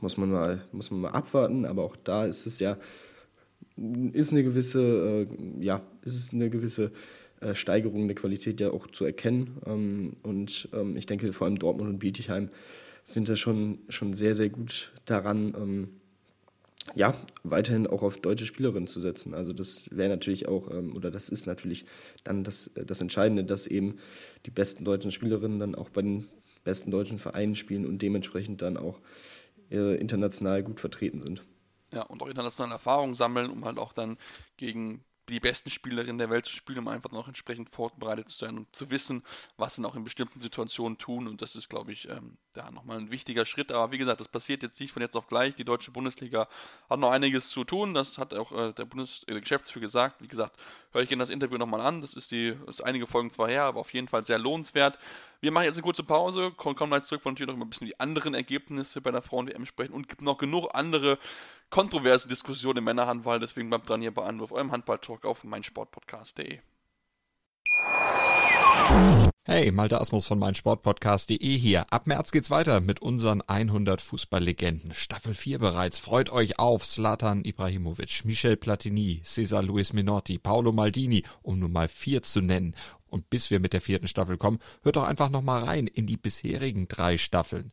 [0.00, 2.76] Muss man mal, muss man mal abwarten, aber auch da ist es ja,
[4.12, 6.92] ist eine gewisse, äh, ja, ist es eine gewisse
[7.54, 9.60] Steigerung der Qualität ja auch zu erkennen.
[9.66, 12.50] Ähm, und ähm, ich denke, vor allem Dortmund und Bietigheim
[13.04, 15.88] sind da schon, schon sehr, sehr gut daran, ähm,
[16.94, 19.34] ja, weiterhin auch auf deutsche Spielerinnen zu setzen.
[19.34, 21.84] Also das wäre natürlich auch, oder das ist natürlich
[22.22, 23.96] dann das, das Entscheidende, dass eben
[24.46, 26.28] die besten deutschen Spielerinnen dann auch bei den
[26.62, 29.00] besten deutschen Vereinen spielen und dementsprechend dann auch
[29.70, 31.42] äh, international gut vertreten sind.
[31.92, 34.18] Ja, und auch internationale Erfahrungen sammeln, um halt auch dann
[34.56, 38.58] gegen die besten Spielerinnen der Welt zu spielen, um einfach noch entsprechend vorbereitet zu sein
[38.58, 39.22] und zu wissen,
[39.56, 41.26] was sie auch in bestimmten Situationen tun.
[41.26, 43.72] Und das ist, glaube ich, ähm, ja, nochmal ein wichtiger Schritt.
[43.72, 45.54] Aber wie gesagt, das passiert jetzt nicht von jetzt auf gleich.
[45.54, 46.48] Die deutsche Bundesliga
[46.88, 47.94] hat noch einiges zu tun.
[47.94, 50.22] Das hat auch äh, der Bundes äh, Geschäftsführer gesagt.
[50.22, 50.56] Wie gesagt,
[50.92, 52.00] höre ich Ihnen das Interview nochmal an.
[52.00, 54.98] Das ist, die, ist einige Folgen zwar her, aber auf jeden Fall sehr lohnenswert.
[55.40, 58.00] Wir machen jetzt eine kurze Pause, kommen gleich zurück, wollen natürlich noch ein bisschen die
[58.00, 61.18] anderen Ergebnisse bei der Frauen-WM sprechen und gibt noch genug andere
[61.70, 63.40] kontroverse Diskussionen im Männerhandball.
[63.40, 66.60] Deswegen bleibt dran hier bei Anwurf, eurem Handball-Talk auf meinsportpodcast.de.
[69.48, 71.86] Hey, Malte Asmus von meinsportpodcast.de hier.
[71.92, 74.92] Ab März geht's weiter mit unseren 100 Fußballlegenden.
[74.92, 76.00] Staffel 4 bereits.
[76.00, 81.86] Freut euch auf Zlatan Ibrahimovic, Michel Platini, Cesar Luis Minotti, Paolo Maldini, um nur mal
[81.86, 82.74] vier zu nennen.
[83.08, 86.06] Und bis wir mit der vierten Staffel kommen, hört doch einfach noch mal rein in
[86.06, 87.72] die bisherigen drei Staffeln.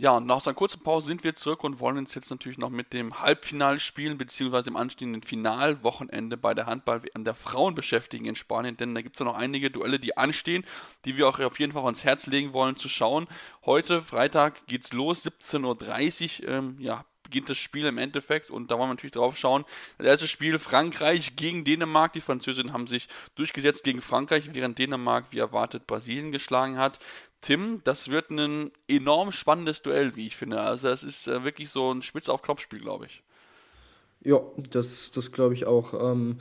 [0.00, 2.56] Ja, und nach so einer kurzen Pause sind wir zurück und wollen uns jetzt natürlich
[2.56, 8.24] noch mit dem Halbfinale spielen, beziehungsweise dem anstehenden Finalwochenende bei der Handball-WM der Frauen beschäftigen
[8.26, 10.64] in Spanien, denn da gibt es ja noch einige Duelle, die anstehen,
[11.04, 13.26] die wir auch auf jeden Fall ans Herz legen wollen zu schauen.
[13.66, 18.78] Heute, Freitag, geht's los, 17.30 Uhr, ähm, ja, beginnt das Spiel im Endeffekt und da
[18.78, 19.64] wollen wir natürlich drauf schauen.
[19.98, 22.14] Das erste Spiel Frankreich gegen Dänemark.
[22.14, 26.98] Die Französinnen haben sich durchgesetzt gegen Frankreich, während Dänemark wie erwartet Brasilien geschlagen hat.
[27.40, 30.60] Tim, das wird ein enorm spannendes Duell, wie ich finde.
[30.60, 33.22] Also das ist äh, wirklich so ein Spitz auf Knopfspiel, glaube ich.
[34.24, 35.94] Ja, das, das glaube ich auch.
[35.94, 36.38] Ähm,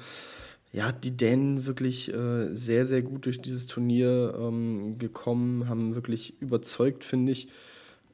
[0.73, 6.41] ja, die Dänen wirklich äh, sehr, sehr gut durch dieses Turnier ähm, gekommen, haben wirklich
[6.41, 7.47] überzeugt, finde ich.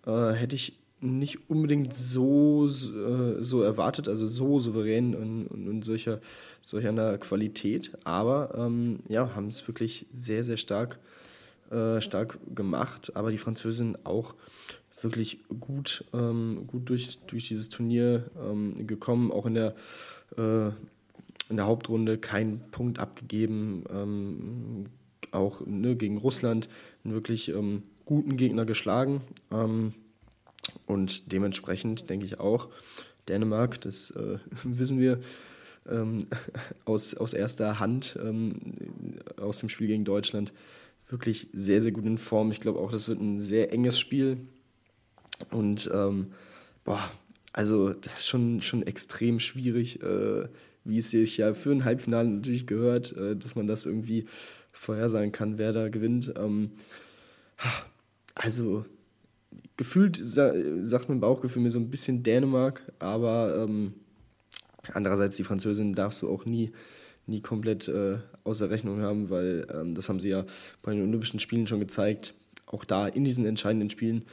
[0.05, 5.85] Äh, hätte ich nicht unbedingt so, äh, so erwartet, also so souverän und, und, und
[5.85, 6.19] solcher,
[6.61, 11.22] solch einer Qualität, aber ähm, ja, haben es wirklich sehr, sehr stark, äh,
[12.01, 14.35] stark gemacht, aber die Französin auch
[15.03, 19.75] wirklich gut, ähm, gut durch, durch dieses Turnier ähm, gekommen, auch in der,
[20.37, 20.67] äh,
[21.49, 24.85] in der Hauptrunde keinen Punkt abgegeben, ähm,
[25.31, 26.69] auch ne, gegen Russland
[27.03, 29.21] einen wirklich ähm, guten Gegner geschlagen.
[29.51, 29.93] Ähm,
[30.87, 32.69] und dementsprechend denke ich auch,
[33.27, 35.19] Dänemark, das äh, wissen wir
[35.89, 36.27] ähm,
[36.85, 38.17] aus, aus erster Hand
[39.37, 40.53] aus dem Spiel gegen Deutschland,
[41.13, 42.51] wirklich sehr, sehr gut in Form.
[42.51, 44.37] Ich glaube auch, das wird ein sehr enges Spiel.
[45.51, 46.33] Und ähm,
[46.83, 47.09] boah,
[47.53, 50.47] also das ist schon, schon extrem schwierig, äh,
[50.83, 54.25] wie es sich ja für ein Halbfinale natürlich gehört, äh, dass man das irgendwie
[54.71, 56.33] vorhersagen kann, wer da gewinnt.
[56.35, 56.71] Ähm,
[58.33, 58.83] also
[59.77, 63.93] gefühlt sagt mein Bauchgefühl mir so ein bisschen Dänemark, aber ähm,
[64.91, 66.71] andererseits die Französin darfst du auch nie,
[67.27, 70.45] nie komplett äh, außer Rechnung haben, weil ähm, das haben sie ja
[70.81, 72.33] bei den Olympischen Spielen schon gezeigt.
[72.65, 74.23] Auch da in diesen entscheidenden Spielen,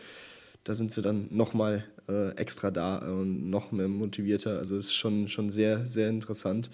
[0.65, 4.59] da sind sie dann nochmal äh, extra da und noch mehr motivierter.
[4.59, 6.71] Also es ist schon, schon sehr, sehr interessant,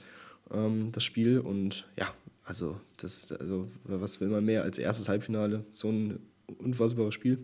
[0.53, 1.39] ähm, das Spiel.
[1.39, 2.13] Und ja,
[2.45, 5.65] also, das, also was will man mehr als erstes Halbfinale?
[5.75, 6.21] So ein
[6.59, 7.39] unfassbares Spiel.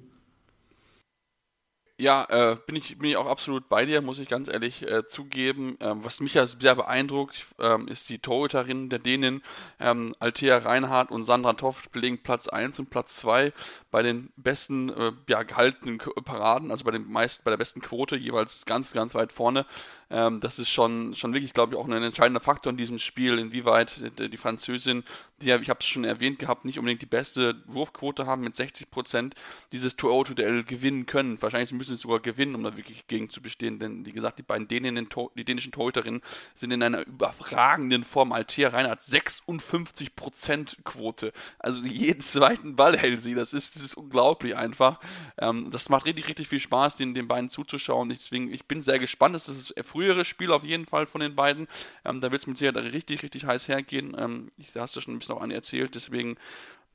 [2.02, 5.04] Ja, äh, bin, ich, bin ich auch absolut bei dir, muss ich ganz ehrlich äh,
[5.04, 5.76] zugeben.
[5.78, 9.40] Ähm, was mich ja sehr beeindruckt, ähm, ist die Torhüterin der Dänen.
[9.78, 13.52] Ähm, Althea Reinhardt und Sandra Toft belegen Platz 1 und Platz 2
[13.92, 18.16] bei den besten äh, ja, gehaltenen Paraden, also bei, den meisten, bei der besten Quote,
[18.16, 19.66] jeweils ganz, ganz weit vorne.
[20.12, 23.38] Ähm, das ist schon, schon wirklich, glaube ich, auch ein entscheidender Faktor in diesem Spiel,
[23.38, 25.04] inwieweit die, Französin,
[25.40, 28.90] die ich habe es schon erwähnt gehabt, nicht unbedingt die beste Wurfquote haben, mit 60
[28.90, 29.34] Prozent
[29.72, 31.40] dieses Tour-Auto-Duell gewinnen können.
[31.40, 34.42] Wahrscheinlich müssen sie sogar gewinnen, um da wirklich gegen zu bestehen, denn wie gesagt, die
[34.42, 36.22] beiden Dänen, die dänischen Torhüterinnen
[36.54, 38.32] sind in einer überragenden Form.
[38.32, 44.56] Althea Reinhardt 56 Prozent Quote, also jeden zweiten Ball hält sie, das ist, ist unglaublich
[44.56, 45.00] einfach.
[45.38, 48.08] Ähm, das macht richtig, richtig viel Spaß, den, den beiden zuzuschauen.
[48.08, 51.36] Deswegen, ich bin sehr gespannt, es ist früh frühere Spiel auf jeden Fall von den
[51.36, 51.68] beiden.
[52.04, 54.16] Ähm, da wird es mit Sicherheit richtig, richtig heiß hergehen.
[54.18, 56.36] Ähm, ich, da hast du schon ein bisschen auch an erzählt, deswegen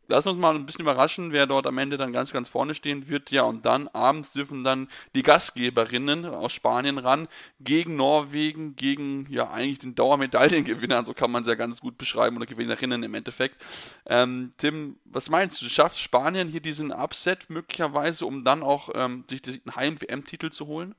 [0.07, 3.07] Lass uns mal ein bisschen überraschen, wer dort am Ende dann ganz, ganz vorne stehen
[3.07, 3.31] wird.
[3.31, 7.27] Ja, und dann abends dürfen dann die Gastgeberinnen aus Spanien ran
[7.59, 12.37] gegen Norwegen, gegen ja eigentlich den Dauermedaillengewinner, so kann man es ja ganz gut beschreiben,
[12.37, 13.61] oder Gewinnerinnen im Endeffekt.
[14.05, 15.69] Ähm, Tim, was meinst du?
[15.69, 20.95] Schafft Spanien hier diesen Upset möglicherweise, um dann auch ähm, sich den Heim-WM-Titel zu holen?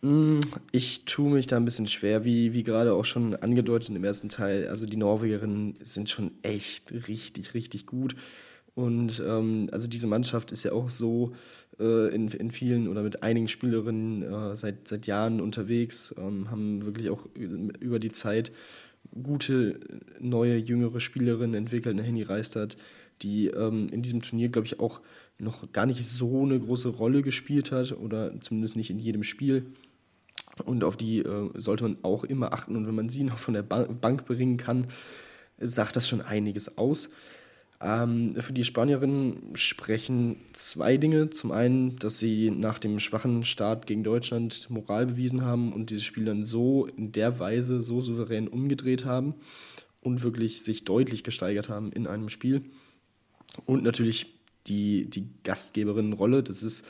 [0.00, 4.04] Mm, ich tue mich da ein bisschen schwer, wie, wie gerade auch schon angedeutet im
[4.04, 4.68] ersten Teil.
[4.68, 8.14] Also die Norwegerinnen sind schon echt richtig, richtig gut.
[8.74, 11.32] Und ähm, also diese Mannschaft ist ja auch so
[11.80, 16.84] äh, in, in vielen oder mit einigen Spielerinnen äh, seit, seit Jahren unterwegs, ähm, haben
[16.84, 18.52] wirklich auch über die Zeit
[19.20, 19.80] gute,
[20.20, 21.96] neue, jüngere Spielerinnen entwickelt.
[21.96, 22.76] Eine Henny Reistert,
[23.22, 25.00] die ähm, in diesem Turnier, glaube ich, auch
[25.40, 29.66] noch gar nicht so eine große Rolle gespielt hat oder zumindest nicht in jedem Spiel.
[30.64, 32.76] Und auf die äh, sollte man auch immer achten.
[32.76, 34.86] Und wenn man sie noch von der ba Bank bringen kann,
[35.58, 37.10] sagt das schon einiges aus.
[37.80, 41.30] Ähm, für die Spanierinnen sprechen zwei Dinge.
[41.30, 46.04] Zum einen, dass sie nach dem schwachen Start gegen Deutschland Moral bewiesen haben und dieses
[46.04, 49.34] Spiel dann so in der Weise so souverän umgedreht haben
[50.00, 52.62] und wirklich sich deutlich gesteigert haben in einem Spiel.
[53.64, 54.26] Und natürlich
[54.66, 56.42] die, die Gastgeberinnenrolle.
[56.42, 56.86] Das ist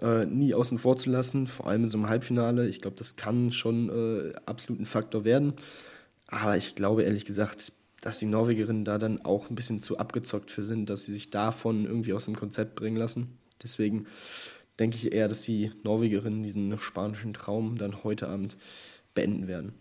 [0.00, 2.68] äh, nie außen vor zu lassen, vor allem in so einem Halbfinale.
[2.68, 5.54] Ich glaube, das kann schon äh, absolut ein Faktor werden.
[6.26, 10.50] Aber ich glaube ehrlich gesagt, dass die Norwegerinnen da dann auch ein bisschen zu abgezockt
[10.50, 13.38] für sind, dass sie sich davon irgendwie aus dem Konzept bringen lassen.
[13.62, 14.06] Deswegen
[14.78, 18.56] denke ich eher, dass die Norwegerinnen diesen spanischen Traum dann heute Abend
[19.14, 19.74] beenden werden.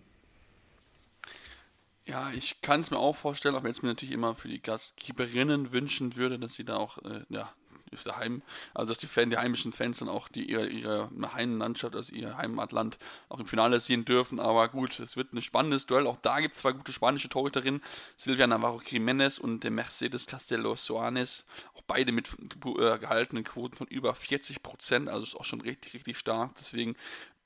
[2.06, 4.62] Ja, ich kann es mir auch vorstellen, auch wenn es mir natürlich immer für die
[4.62, 7.52] Gastgeberinnen wünschen würde, dass sie da auch äh, ja,
[8.00, 8.42] daheim,
[8.74, 12.38] also dass die Fan, die heimischen Fans dann auch die ihre, ihre Heimlandschaft, also ihr
[12.38, 12.98] Heimatland
[13.30, 14.40] auch im Finale sehen dürfen.
[14.40, 16.08] Aber gut, es wird ein spannendes Duell.
[16.08, 17.82] Auch da gibt es zwei gute spanische Torhüterinnen,
[18.18, 21.46] Silvia Navarro Jiménez und Mercedes Castelo Soanes.
[21.76, 22.30] Auch beide mit
[22.66, 26.56] äh, gehaltenen Quoten von über 40 Prozent, also ist auch schon richtig, richtig stark.
[26.58, 26.96] Deswegen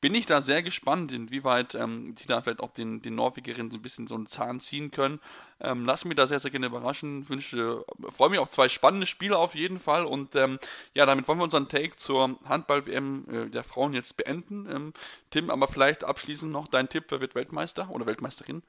[0.05, 3.77] bin ich da sehr gespannt, inwieweit ähm, die da vielleicht auch den, den Norwegerinnen so
[3.77, 5.19] ein bisschen so einen Zahn ziehen können.
[5.59, 7.27] Ähm, lass mich da sehr, sehr gerne überraschen.
[7.27, 7.83] Wünsche,
[8.15, 10.05] freue mich auf zwei spannende Spiele auf jeden Fall.
[10.05, 10.59] Und ähm,
[10.93, 14.67] ja, damit wollen wir unseren Take zur Handball-WM äh, der Frauen jetzt beenden.
[14.69, 14.93] Ähm,
[15.31, 18.61] Tim, aber vielleicht abschließend noch dein Tipp, wer wird Weltmeister oder Weltmeisterin?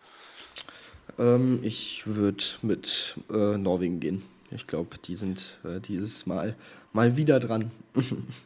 [1.19, 4.23] Ähm, ich würde mit äh, Norwegen gehen.
[4.53, 6.57] Ich glaube, die sind äh, dieses Mal
[6.95, 7.73] mal wieder dran.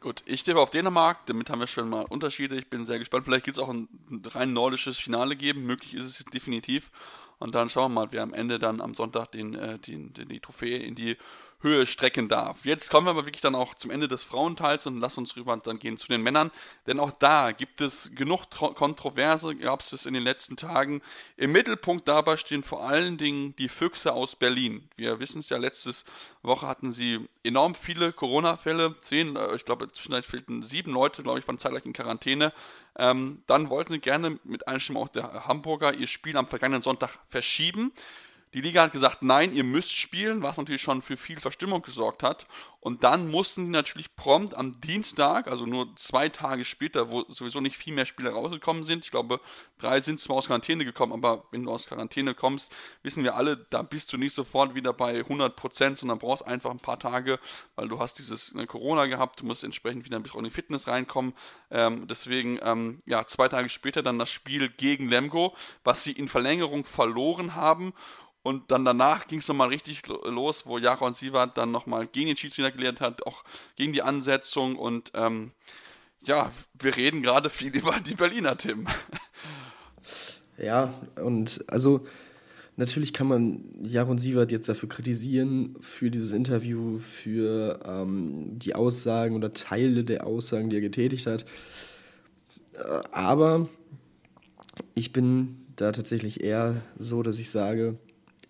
[0.00, 2.56] Gut, ich tippe auf Dänemark, damit haben wir schon mal Unterschiede.
[2.56, 3.24] Ich bin sehr gespannt.
[3.24, 3.88] Vielleicht wird es auch ein
[4.26, 5.64] rein nordisches Finale geben.
[5.64, 6.92] Möglich ist es definitiv.
[7.40, 10.28] Und dann schauen wir mal, wer am Ende dann am Sonntag den, äh, den, den,
[10.28, 11.16] die Trophäe in die
[11.60, 12.64] Höhe strecken darf.
[12.64, 15.56] Jetzt kommen wir aber wirklich dann auch zum Ende des Frauenteils und lass uns rüber
[15.56, 16.52] dann gehen zu den Männern,
[16.86, 21.02] denn auch da gibt es genug Kontroverse, gab es in den letzten Tagen.
[21.36, 24.88] Im Mittelpunkt dabei stehen vor allen Dingen die Füchse aus Berlin.
[24.96, 25.92] Wir wissen es ja, letzte
[26.42, 31.40] Woche hatten sie enorm viele Corona-Fälle, zehn, äh, ich glaube zwischendurch fehlten sieben Leute, glaube
[31.40, 32.52] ich, waren zeitgleich in Quarantäne.
[32.96, 37.18] Ähm, dann wollten sie gerne mit Einstimmung auch der Hamburger ihr Spiel am vergangenen Sonntag
[37.28, 37.92] verschieben.
[38.54, 42.22] Die Liga hat gesagt, nein, ihr müsst spielen, was natürlich schon für viel Verstimmung gesorgt
[42.22, 42.46] hat.
[42.80, 47.60] Und dann mussten die natürlich prompt am Dienstag, also nur zwei Tage später, wo sowieso
[47.60, 49.04] nicht viel mehr Spieler rausgekommen sind.
[49.04, 49.40] Ich glaube,
[49.78, 53.66] drei sind zwar aus Quarantäne gekommen, aber wenn du aus Quarantäne kommst, wissen wir alle,
[53.70, 57.40] da bist du nicht sofort wieder bei 100 Prozent, sondern brauchst einfach ein paar Tage,
[57.74, 60.50] weil du hast dieses äh, Corona gehabt, du musst entsprechend wieder ein bisschen in die
[60.50, 61.34] Fitness reinkommen.
[61.70, 66.28] Ähm, deswegen, ähm, ja, zwei Tage später dann das Spiel gegen Lemgo, was sie in
[66.28, 67.92] Verlängerung verloren haben.
[68.48, 72.36] Und dann danach ging es nochmal richtig los, wo Jaron Sievert dann nochmal gegen den
[72.38, 73.44] Schiedsrichter gelehrt hat, auch
[73.76, 74.76] gegen die Ansetzung.
[74.76, 75.50] Und ähm,
[76.22, 78.86] ja, wir reden gerade viel über die Berliner, Tim.
[80.56, 82.06] Ja, und also
[82.76, 89.36] natürlich kann man Jaron Sievert jetzt dafür kritisieren, für dieses Interview, für ähm, die Aussagen
[89.36, 91.44] oder Teile der Aussagen, die er getätigt hat.
[92.72, 92.78] Äh,
[93.12, 93.68] aber
[94.94, 97.98] ich bin da tatsächlich eher so, dass ich sage,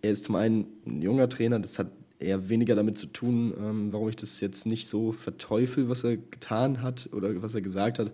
[0.03, 3.93] er ist zum einen ein junger Trainer, das hat eher weniger damit zu tun, ähm,
[3.93, 7.99] warum ich das jetzt nicht so verteufel, was er getan hat oder was er gesagt
[7.99, 8.11] hat.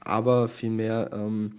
[0.00, 1.52] Aber vielmehr ähm,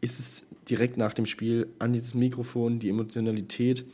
[0.00, 3.84] ist es direkt nach dem Spiel an dieses Mikrofon, die Emotionalität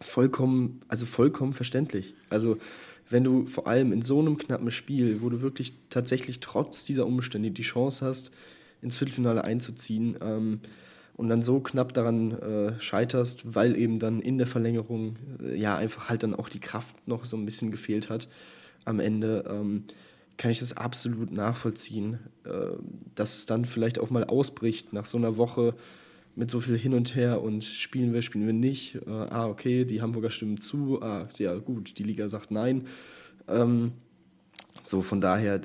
[0.00, 2.14] vollkommen, also vollkommen verständlich.
[2.30, 2.58] Also
[3.10, 7.06] wenn du vor allem in so einem knappen Spiel, wo du wirklich tatsächlich trotz dieser
[7.06, 8.30] Umstände die Chance hast,
[8.82, 10.60] ins Viertelfinale einzuziehen, ähm,
[11.18, 15.76] und dann so knapp daran äh, scheiterst, weil eben dann in der Verlängerung äh, ja
[15.76, 18.28] einfach halt dann auch die Kraft noch so ein bisschen gefehlt hat
[18.84, 19.84] am Ende, ähm,
[20.36, 22.50] kann ich das absolut nachvollziehen, äh,
[23.16, 25.74] dass es dann vielleicht auch mal ausbricht nach so einer Woche
[26.36, 28.94] mit so viel hin und her und spielen wir, spielen wir nicht.
[29.04, 31.02] Äh, ah, okay, die Hamburger stimmen zu.
[31.02, 32.86] Ah, ja, gut, die Liga sagt nein.
[33.48, 33.90] Ähm,
[34.80, 35.60] so, von daher,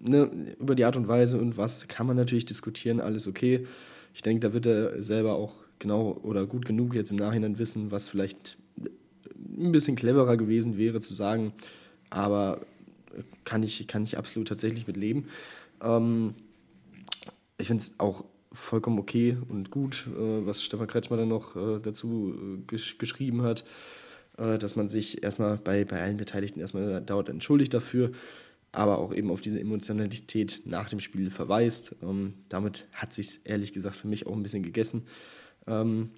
[0.00, 3.66] ne, über die Art und Weise und was kann man natürlich diskutieren, alles okay.
[4.16, 7.90] Ich denke, da wird er selber auch genau oder gut genug jetzt im Nachhinein wissen,
[7.90, 8.56] was vielleicht
[9.58, 11.52] ein bisschen cleverer gewesen wäre zu sagen,
[12.08, 12.62] aber
[13.44, 15.26] kann ich, kann ich absolut tatsächlich mit leben.
[15.82, 16.32] Ähm,
[17.58, 18.24] ich finde es auch
[18.54, 23.42] vollkommen okay und gut, äh, was Stefan Kretschmer dann noch äh, dazu äh, gesch geschrieben
[23.42, 23.66] hat,
[24.38, 28.12] äh, dass man sich erstmal bei, bei allen Beteiligten erstmal dauernd entschuldigt dafür,
[28.72, 31.96] aber auch eben auf diese Emotionalität nach dem Spiel verweist.
[32.02, 35.06] Ähm, damit hat sich ehrlich gesagt für mich auch ein bisschen gegessen.
[35.66, 36.10] Ähm,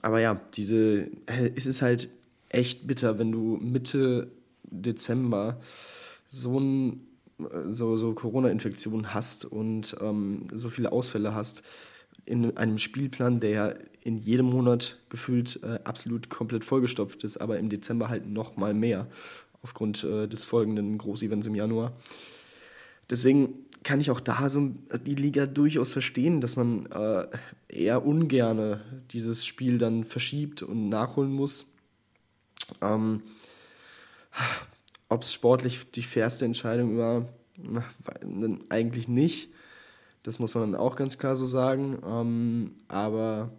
[0.00, 2.08] aber ja, diese, äh, es ist halt
[2.48, 4.30] echt bitter, wenn du Mitte
[4.64, 5.60] Dezember
[6.26, 7.06] so ein
[7.68, 11.62] so, so Corona-Infektionen hast und ähm, so viele Ausfälle hast
[12.24, 17.68] in einem Spielplan, der in jedem Monat gefühlt äh, absolut komplett vollgestopft ist, aber im
[17.68, 19.08] Dezember halt noch mal mehr
[19.62, 21.92] aufgrund äh, des folgenden Großevents im Januar.
[23.10, 24.70] Deswegen kann ich auch da so
[25.04, 27.26] die Liga durchaus verstehen, dass man äh,
[27.68, 31.66] eher ungerne dieses Spiel dann verschiebt und nachholen muss.
[32.80, 33.22] Ähm,
[35.08, 37.28] Ob es sportlich die fairste Entscheidung war,
[38.68, 39.50] eigentlich nicht.
[40.22, 41.98] Das muss man dann auch ganz klar so sagen.
[42.06, 43.50] Ähm, aber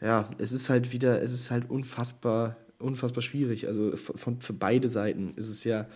[0.00, 3.66] ja, es ist halt wieder, es ist halt unfassbar, unfassbar schwierig.
[3.66, 5.88] Also von, für beide Seiten ist es ja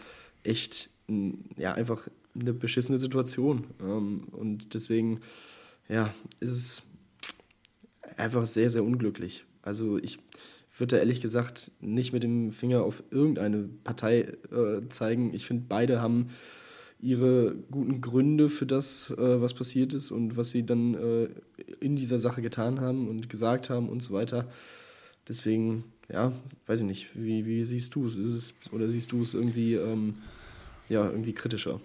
[0.42, 0.90] echt,
[1.56, 3.66] ja, einfach eine beschissene Situation.
[3.80, 5.20] Ähm, und deswegen,
[5.88, 6.82] ja, ist es
[8.16, 9.44] einfach sehr, sehr unglücklich.
[9.62, 10.18] Also ich
[10.76, 14.20] würde da ehrlich gesagt nicht mit dem Finger auf irgendeine Partei
[14.52, 15.34] äh, zeigen.
[15.34, 16.28] Ich finde, beide haben
[17.00, 21.28] ihre guten Gründe für das, äh, was passiert ist und was sie dann äh,
[21.80, 24.48] in dieser Sache getan haben und gesagt haben und so weiter.
[25.28, 26.32] Deswegen, ja,
[26.66, 28.58] weiß ich nicht, wie, wie siehst du es?
[28.72, 30.22] Oder siehst du es irgendwie, ähm,
[30.88, 31.80] ja, irgendwie kritischer?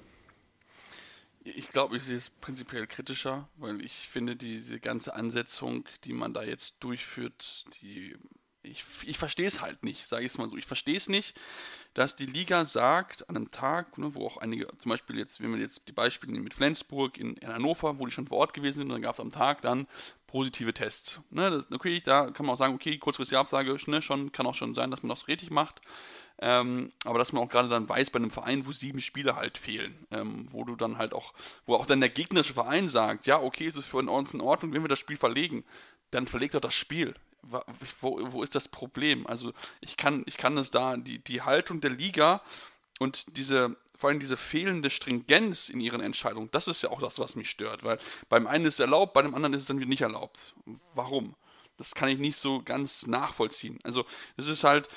[1.43, 6.33] Ich glaube, ich sehe es prinzipiell kritischer, weil ich finde, diese ganze Ansetzung, die man
[6.33, 8.15] da jetzt durchführt, die
[8.63, 10.55] ich, ich verstehe es halt nicht, sage ich es mal so.
[10.55, 11.39] Ich verstehe es nicht,
[11.93, 15.53] dass die Liga sagt, an einem Tag, ne, wo auch einige, zum Beispiel jetzt, wenn
[15.53, 18.53] wir jetzt die Beispiele nehmen mit Flensburg in, in Hannover, wo die schon vor Ort
[18.53, 19.87] gewesen sind, und dann gab es am Tag dann
[20.27, 21.19] positive Tests.
[21.29, 24.55] Ne, das, okay, da kann man auch sagen, okay, kurzfristige Absage, ne, schon, kann auch
[24.55, 25.81] schon sein, dass man das richtig macht.
[26.39, 29.57] Ähm, aber dass man auch gerade dann weiß, bei einem Verein, wo sieben Spieler halt
[29.57, 31.33] fehlen, ähm, wo du dann halt auch,
[31.65, 34.73] wo auch dann der gegnerische Verein sagt, ja, okay, es ist für uns in Ordnung,
[34.73, 35.63] wenn wir das Spiel verlegen,
[36.09, 37.13] dann verlegt doch das Spiel
[38.01, 39.27] wo, wo ist das Problem?
[39.27, 42.41] Also ich kann, ich kann es da, die, die Haltung der Liga
[42.99, 47.19] und diese, vor allem diese fehlende Stringenz in ihren Entscheidungen, das ist ja auch das,
[47.19, 49.79] was mich stört, weil beim einen ist es erlaubt, bei dem anderen ist es dann
[49.79, 50.53] wieder nicht erlaubt.
[50.93, 51.35] Warum?
[51.77, 53.79] Das kann ich nicht so ganz nachvollziehen.
[53.83, 54.05] Also
[54.37, 54.87] es ist halt,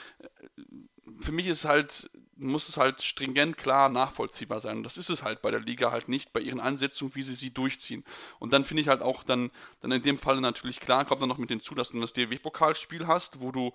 [1.20, 4.78] für mich ist halt muss es halt stringent klar nachvollziehbar sein.
[4.78, 7.34] Und das ist es halt bei der Liga halt nicht, bei ihren Ansetzungen, wie sie
[7.34, 8.04] sie durchziehen.
[8.38, 11.28] Und dann finde ich halt auch dann, dann in dem Fall natürlich klar, kommt dann
[11.28, 13.72] noch mit hinzu, dass du das DW-Pokalspiel hast, wo du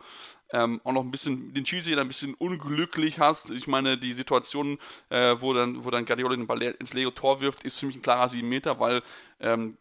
[0.51, 3.51] ähm, auch noch ein bisschen den Schiedsrichter ein bisschen unglücklich hast.
[3.51, 7.41] Ich meine, die Situation, äh, wo dann, wo dann Guardiola den Ball ins leere Tor
[7.41, 9.01] wirft, ist für mich ein klarer 7 Meter, weil
[9.39, 9.77] ähm,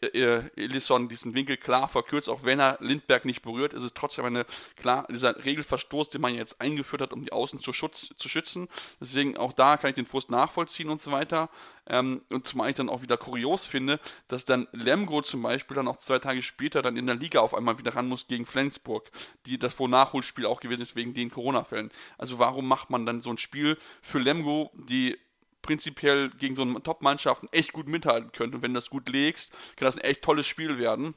[0.00, 3.94] äh, äh, Elisson diesen Winkel klar verkürzt, auch wenn er Lindberg nicht berührt, ist es
[3.94, 4.44] trotzdem eine
[4.76, 8.68] klar, dieser Regelverstoß, den man jetzt eingeführt hat, um die Außen zu, Schutz, zu schützen.
[9.00, 11.50] Deswegen auch da kann ich den Frust nachvollziehen und so weiter.
[11.90, 13.98] Ähm, und zumal ich dann auch wieder kurios finde,
[14.28, 17.52] dass dann Lemgo zum Beispiel dann auch zwei Tage später dann in der Liga auf
[17.52, 19.10] einmal wieder ran muss gegen Flensburg,
[19.46, 21.90] die das wohl Nachholspiel auch gewesen ist wegen den Corona-Fällen.
[22.16, 25.18] Also warum macht man dann so ein Spiel für Lemgo, die
[25.62, 28.56] prinzipiell gegen so eine Top-Mannschaften echt gut mithalten könnte.
[28.56, 31.14] Und wenn du das gut legst, kann das ein echt tolles Spiel werden.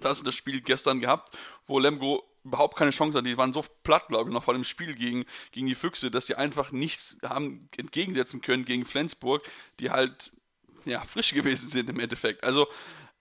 [0.00, 1.34] Das ist das Spiel gestern gehabt,
[1.66, 3.28] wo Lemgo überhaupt keine Chance hatte.
[3.28, 6.26] Die waren so platt, glaube ich, noch vor dem Spiel gegen, gegen die Füchse, dass
[6.26, 9.42] sie einfach nichts haben entgegensetzen können gegen Flensburg,
[9.80, 10.32] die halt
[10.84, 12.44] ja, frisch gewesen sind im Endeffekt.
[12.44, 12.66] Also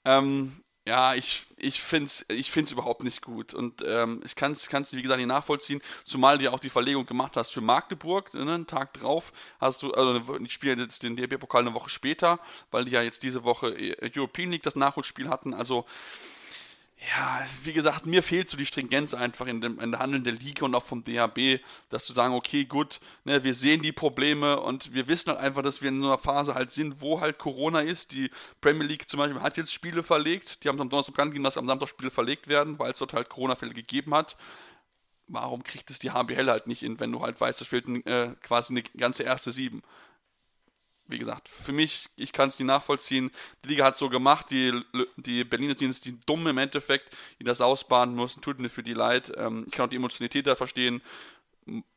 [0.05, 3.53] ähm, ja, ich, ich finde es ich find's überhaupt nicht gut.
[3.53, 7.05] Und ähm, ich kann es, wie gesagt, nicht nachvollziehen, zumal du ja auch die Verlegung
[7.05, 11.17] gemacht hast für Magdeburg, ne, einen Tag drauf hast du, also ich spiele jetzt den
[11.17, 12.39] DRB-Pokal eine Woche später,
[12.71, 15.53] weil die ja jetzt diese Woche äh, European League das Nachholspiel hatten.
[15.53, 15.85] Also
[16.99, 20.33] ja, wie gesagt, mir fehlt so die Stringenz einfach in, dem, in der Handeln der
[20.33, 24.59] Liga und auch vom DHB, dass zu sagen, okay, gut, ne, wir sehen die Probleme
[24.59, 27.37] und wir wissen halt einfach, dass wir in so einer Phase halt sind, wo halt
[27.37, 28.13] Corona ist.
[28.13, 28.31] Die
[28.61, 31.57] Premier League zum Beispiel hat jetzt Spiele verlegt, die haben am Donnerstag bekannt gegeben, dass
[31.57, 34.35] am Samstag Spiele verlegt werden, weil es dort halt Corona-Fälle gegeben hat.
[35.27, 38.33] Warum kriegt es die HBL halt nicht hin, wenn du halt weißt, es fehlt äh,
[38.41, 39.83] quasi eine ganze erste Sieben?
[41.07, 43.31] Wie gesagt, für mich, ich kann es nicht nachvollziehen.
[43.63, 44.79] Die Liga hat so gemacht, die,
[45.15, 48.83] die Berliner sind jetzt die dumm im Endeffekt, die das ausbaden mussten, tut mir für
[48.83, 49.31] die leid.
[49.37, 51.01] Ähm, ich kann auch die Emotionalität da verstehen.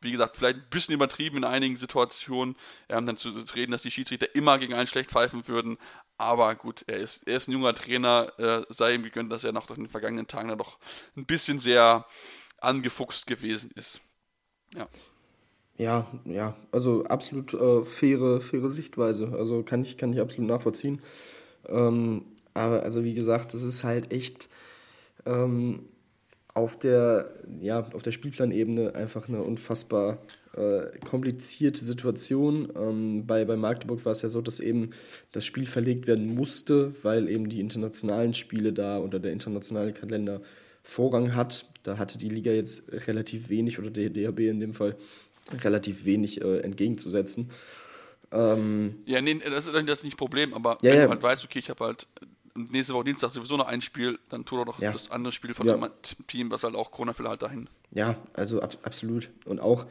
[0.01, 2.57] Wie gesagt, vielleicht ein bisschen übertrieben in einigen Situationen,
[2.89, 5.79] ähm, dann zu reden, dass die Schiedsrichter immer gegen einen schlecht pfeifen würden.
[6.19, 9.53] Aber gut, er ist, er ist ein junger Trainer, äh, sei ihm gegönnt, dass er
[9.53, 10.79] nach den vergangenen Tagen da doch
[11.17, 12.07] ein bisschen sehr
[12.59, 14.01] angefuchst gewesen ist.
[14.75, 14.89] Ja.
[15.81, 19.33] Ja, ja, also absolut äh, faire, faire Sichtweise.
[19.33, 21.01] Also kann ich, kann ich absolut nachvollziehen.
[21.69, 24.51] Ähm, aber also wie gesagt, es ist halt echt
[25.25, 25.87] ähm,
[26.53, 27.31] auf der,
[27.63, 30.19] ja, auf der Spielplanebene einfach eine unfassbar
[30.55, 32.71] äh, komplizierte Situation.
[32.77, 34.91] Ähm, bei, bei Magdeburg war es ja so, dass eben
[35.33, 40.43] das Spiel verlegt werden musste, weil eben die internationalen Spiele da oder der internationale Kalender
[40.83, 41.67] Vorrang hat.
[41.83, 44.97] Da hatte die Liga jetzt relativ wenig oder der DHB in dem Fall
[45.63, 47.51] relativ wenig äh, entgegenzusetzen.
[48.33, 51.05] Ähm, ja, nee, das ist das nicht Problem, aber ja, wenn ja.
[51.05, 52.07] du halt weißt, okay, ich habe halt
[52.55, 54.93] nächste Woche Dienstag sowieso noch ein Spiel, dann tu doch Ja.
[54.93, 55.77] das andere Spiel von Ja.
[55.77, 55.91] dem
[56.27, 57.69] Team, was halt auch Corona halt dahin.
[57.93, 59.31] Ja, also ab, absolut.
[59.45, 59.87] Und auch,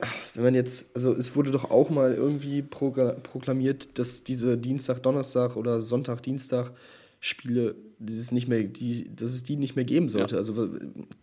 [0.00, 5.02] ach, wenn man jetzt, also es wurde doch auch mal irgendwie proklamiert, dass diese Dienstag,
[5.02, 6.72] Donnerstag oder Sonntag, Dienstag
[7.26, 10.36] Spiele, dieses nicht mehr, die, dass es die nicht mehr geben sollte.
[10.36, 10.38] Ja.
[10.38, 10.68] Also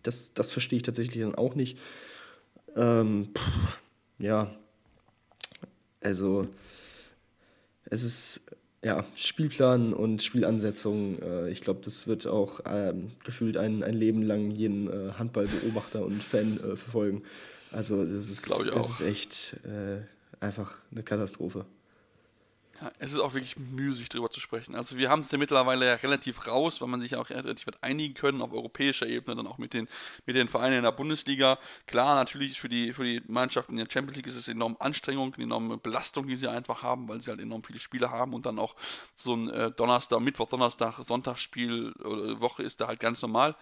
[0.02, 1.78] das, das verstehe ich tatsächlich dann auch nicht.
[2.76, 3.78] Ähm, pff,
[4.18, 4.54] ja,
[6.02, 6.42] also
[7.86, 8.50] es ist
[8.84, 11.22] ja Spielplan und Spielansetzung.
[11.22, 16.04] Äh, ich glaube, das wird auch ähm, gefühlt ein, ein Leben lang jeden äh, Handballbeobachter
[16.04, 17.22] und Fan äh, verfolgen.
[17.72, 20.02] Also es ist, es ist echt äh,
[20.38, 21.64] einfach eine Katastrophe.
[22.80, 24.74] Ja, es ist auch wirklich müßig drüber zu sprechen.
[24.74, 27.82] Also wir haben es ja mittlerweile ja relativ raus, weil man sich auch relativ weit
[27.82, 29.86] einigen können auf europäischer Ebene, dann auch mit den,
[30.26, 31.58] mit den Vereinen in der Bundesliga.
[31.86, 35.34] Klar, natürlich für die, für die Mannschaften in der Champions League ist es enorm Anstrengung,
[35.34, 38.44] eine enorme Belastung, die sie einfach haben, weil sie halt enorm viele Spiele haben und
[38.44, 38.74] dann auch
[39.16, 43.54] so ein äh, Donnerstag, Mittwoch, Donnerstag, Sonntagsspiel oder Woche ist da halt ganz normal.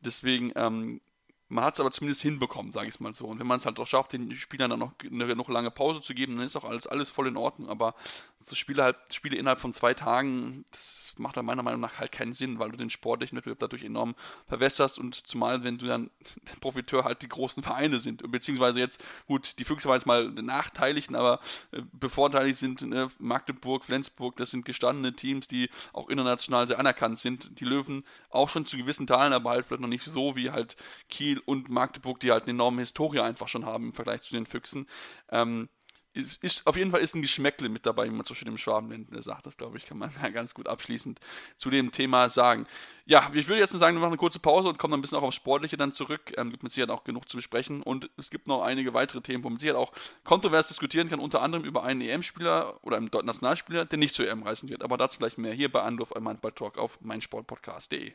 [0.00, 1.00] Deswegen ähm,
[1.48, 3.26] man hat es aber zumindest hinbekommen, sage ich mal so.
[3.26, 6.00] Und wenn man es halt auch schafft, den Spielern dann noch eine noch lange Pause
[6.00, 7.68] zu geben, dann ist auch alles, alles voll in Ordnung.
[7.68, 7.94] Aber
[8.40, 12.12] so Spiele, halt, Spiele innerhalb von zwei Tagen, das macht dann meiner Meinung nach halt
[12.12, 14.14] keinen Sinn, weil du den sportlichen Wettbewerb dadurch enorm
[14.46, 16.10] verwässerst und zumal, wenn du dann
[16.60, 18.30] Profiteur halt die großen Vereine sind.
[18.30, 21.40] Beziehungsweise jetzt, gut, die Füchse waren jetzt mal nachteilig, aber
[21.72, 27.18] äh, bevorteiligt sind äh, Magdeburg, Flensburg, das sind gestandene Teams, die auch international sehr anerkannt
[27.18, 27.60] sind.
[27.60, 30.76] Die Löwen auch schon zu gewissen Teilen, aber halt vielleicht noch nicht so wie halt
[31.08, 34.46] Kiel und Magdeburg, die halt eine enorme Historie einfach schon haben im Vergleich zu den
[34.46, 34.86] Füchsen.
[35.30, 35.68] Ähm,
[36.16, 38.58] ist, ist, auf jeden Fall ist ein Geschmäckle mit dabei, wie man so schön im
[38.58, 39.46] Schwabenländler sagt.
[39.46, 41.20] Das, glaube ich, kann man ganz gut abschließend
[41.56, 42.66] zu dem Thema sagen.
[43.04, 45.02] Ja, ich würde jetzt nur sagen, wir machen eine kurze Pause und kommen dann ein
[45.02, 46.32] bisschen auch aufs Sportliche dann zurück.
[46.36, 47.82] Ähm, gibt mit Sicherheit auch genug zu besprechen.
[47.82, 49.92] Und es gibt noch einige weitere Themen, wo man sicher auch
[50.24, 54.42] kontrovers diskutieren kann, unter anderem über einen EM-Spieler oder einen Nationalspieler, der nicht zur EM
[54.42, 54.82] reisen wird.
[54.82, 58.14] Aber dazu gleich mehr hier bei Anruf im Handball-Talk auf meinsportpodcast.de.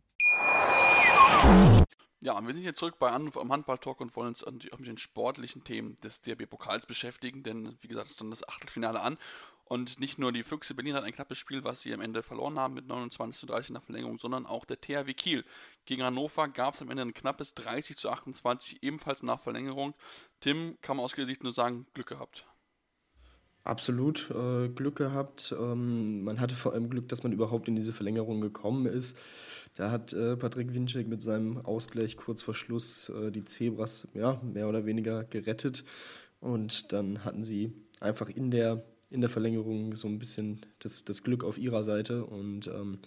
[2.23, 4.77] Ja, und wir sind jetzt zurück bei Anruf am Handball-Talk und wollen uns natürlich auch
[4.77, 9.17] mit den sportlichen Themen des DRB-Pokals beschäftigen, denn wie gesagt, es stand das Achtelfinale an.
[9.71, 12.59] Und nicht nur die Füchse Berlin hat ein knappes Spiel, was sie am Ende verloren
[12.59, 15.45] haben mit 29 zu 30 nach Verlängerung, sondern auch der THW Kiel.
[15.85, 19.95] Gegen Hannover gab es am Ende ein knappes 30 zu 28, ebenfalls nach Verlängerung.
[20.41, 22.45] Tim, kann man aus Sicht nur sagen, Glück gehabt.
[23.63, 25.55] Absolut äh, Glück gehabt.
[25.57, 29.19] Ähm, man hatte vor allem Glück, dass man überhaupt in diese Verlängerung gekommen ist.
[29.75, 34.41] Da hat äh, Patrick Winczek mit seinem Ausgleich kurz vor Schluss äh, die Zebras ja,
[34.41, 35.83] mehr oder weniger gerettet.
[36.39, 41.21] Und dann hatten sie einfach in der, in der Verlängerung so ein bisschen das, das
[41.21, 42.25] Glück auf ihrer Seite.
[42.25, 42.97] Und ähm,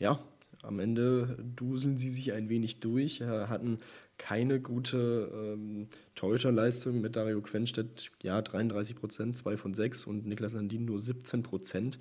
[0.00, 0.18] ja,
[0.62, 3.78] am Ende duseln sie sich ein wenig durch, äh, hatten
[4.20, 10.52] keine gute ähm, Torhüterleistung mit Dario Quenstedt, ja, 33 Prozent, 2 von 6 und Niklas
[10.52, 11.98] Landin nur 17 Prozent.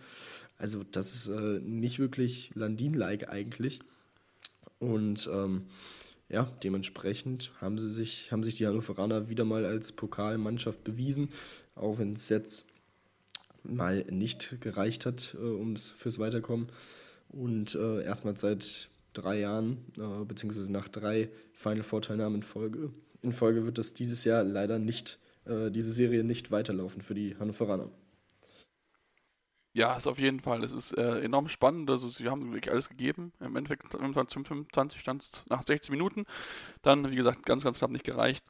[0.57, 3.79] Also das ist äh, nicht wirklich Landin-like eigentlich.
[4.79, 5.67] Und ähm,
[6.27, 11.29] ja, dementsprechend haben sie sich, haben sich die Hannoveraner wieder mal als Pokalmannschaft bewiesen,
[11.75, 12.65] auch wenn es jetzt
[13.63, 16.67] mal nicht gereicht hat, äh, ums fürs Weiterkommen.
[17.29, 22.91] Und äh, erstmals seit drei Jahren, äh, beziehungsweise nach drei Final Four Teilnahmen in Folge,
[23.21, 27.35] in Folge wird das dieses Jahr leider nicht, äh, diese Serie nicht weiterlaufen für die
[27.37, 27.89] Hannoveraner.
[29.73, 30.63] Ja, ist auf jeden Fall.
[30.63, 31.89] Es ist äh, enorm spannend.
[31.89, 33.33] Also, sie haben wirklich alles gegeben.
[33.39, 36.25] Im Endeffekt, zum 25 stand es nach 60 Minuten.
[36.81, 38.43] Dann, wie gesagt, ganz, ganz knapp nicht gereicht.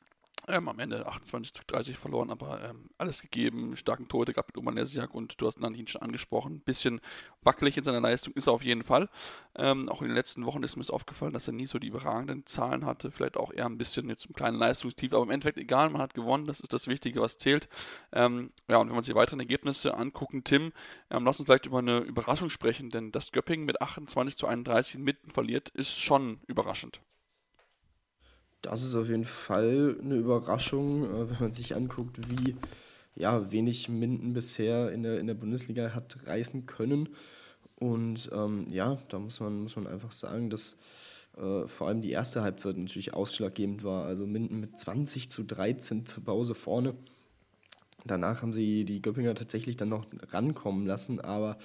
[0.52, 3.78] Ähm, am Ende 28 zu 30 verloren, aber ähm, alles gegeben.
[3.78, 6.62] Starken Torhüter gehabt mit Omanesiak und du hast ihn schon angesprochen.
[6.62, 7.02] Bisschen
[7.44, 9.10] wackelig in seiner Leistung ist er auf jeden Fall.
[9.56, 11.90] Ähm, auch in den letzten Wochen ist mir es aufgefallen, dass er nie so die
[11.90, 13.12] überragenden Zahlen hatte.
[13.12, 16.16] Vielleicht auch eher ein bisschen jetzt im kleinen Leistungstief, aber im Endeffekt egal, man hat
[16.16, 16.48] gewonnen.
[16.48, 17.70] Das ist das Wichtige, was zählt.
[18.12, 20.74] Ähm, ja, und wenn wir uns die weiteren Ergebnisse angucken, Tim,
[21.12, 24.96] ähm, lass uns vielleicht über eine Überraschung sprechen, denn dass Göppingen mit 28 zu 31
[24.96, 27.02] in Mitten verliert, ist schon überraschend.
[28.62, 32.56] Das ist auf jeden Fall eine Überraschung, äh, wenn man sich anguckt, wie
[33.16, 37.10] ja, wenig Minden bisher in der, in der Bundesliga hat reißen können.
[37.76, 40.78] Und ähm, ja, da muss man, muss man einfach sagen, dass
[41.38, 44.06] äh, vor allem die erste Halbzeit natürlich ausschlaggebend war.
[44.06, 46.96] Also Minden mit 20 zu 13 zur Pause vorne.
[48.06, 51.58] Danach haben sie die Göppinger tatsächlich dann noch rankommen lassen, aber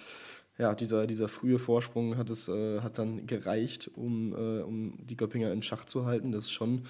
[0.58, 5.16] ja, dieser, dieser frühe Vorsprung hat, es, äh, hat dann gereicht, um, äh, um die
[5.16, 6.32] Göppinger in Schach zu halten.
[6.32, 6.86] Das ist schon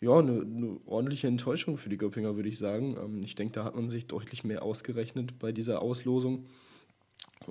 [0.00, 2.96] ja, eine, eine ordentliche Enttäuschung für die Göppinger, würde ich sagen.
[3.02, 6.46] Ähm, ich denke, da hat man sich deutlich mehr ausgerechnet bei dieser Auslosung.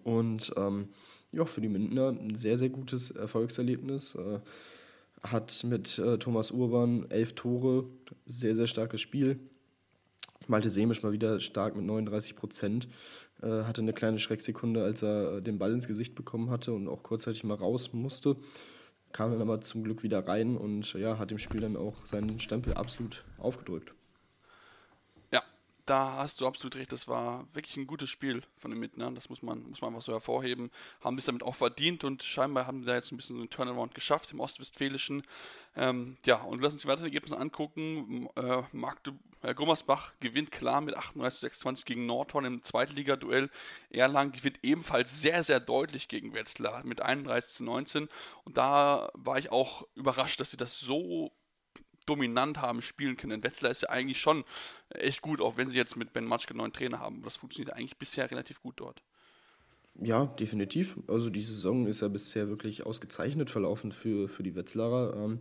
[0.04, 0.90] Und ähm,
[1.32, 4.16] ja, für die Mindener ein sehr, sehr gutes Erfolgserlebnis.
[4.16, 4.40] Äh,
[5.22, 7.86] hat mit äh, Thomas Urban elf Tore,
[8.26, 9.40] sehr, sehr starkes Spiel.
[10.50, 12.88] Malte Semisch mal wieder stark mit 39 Prozent.
[13.42, 16.88] Äh, hatte eine kleine Schrecksekunde, als er äh, den Ball ins Gesicht bekommen hatte und
[16.88, 18.36] auch kurzzeitig mal raus musste.
[19.12, 22.40] Kam dann aber zum Glück wieder rein und ja, hat dem Spiel dann auch seinen
[22.40, 23.94] Stempel absolut aufgedrückt
[25.90, 26.92] da hast du absolut recht.
[26.92, 29.16] Das war wirklich ein gutes Spiel von den Mitnern.
[29.16, 30.72] Das muss man, muss man einfach so hervorheben.
[31.02, 33.50] Haben es damit auch verdient und scheinbar haben sie da jetzt ein bisschen so einen
[33.50, 35.24] Turnaround geschafft im Ostwestfälischen.
[35.76, 38.30] Ähm, ja, und lass uns die weiteren Ergebnisse angucken.
[38.36, 43.50] Äh, Magde, äh, Gummersbach gewinnt klar mit 38-26 gegen Nordhorn im Zweitligaduell.
[43.90, 48.10] Erlangen gewinnt ebenfalls sehr, sehr deutlich gegen Wetzlar mit 31-19.
[48.44, 51.32] Und da war ich auch überrascht, dass sie das so
[52.06, 53.44] dominant haben spielen können.
[53.44, 54.44] Wetzlar ist ja eigentlich schon
[54.90, 57.22] echt gut, auch wenn sie jetzt mit Ben Matschke neuen Trainer haben.
[57.22, 59.02] Das funktioniert eigentlich bisher relativ gut dort.
[60.02, 60.98] Ja, definitiv.
[61.08, 65.14] Also die Saison ist ja bisher wirklich ausgezeichnet verlaufen für, für die Wetzlarer.
[65.16, 65.40] Ähm,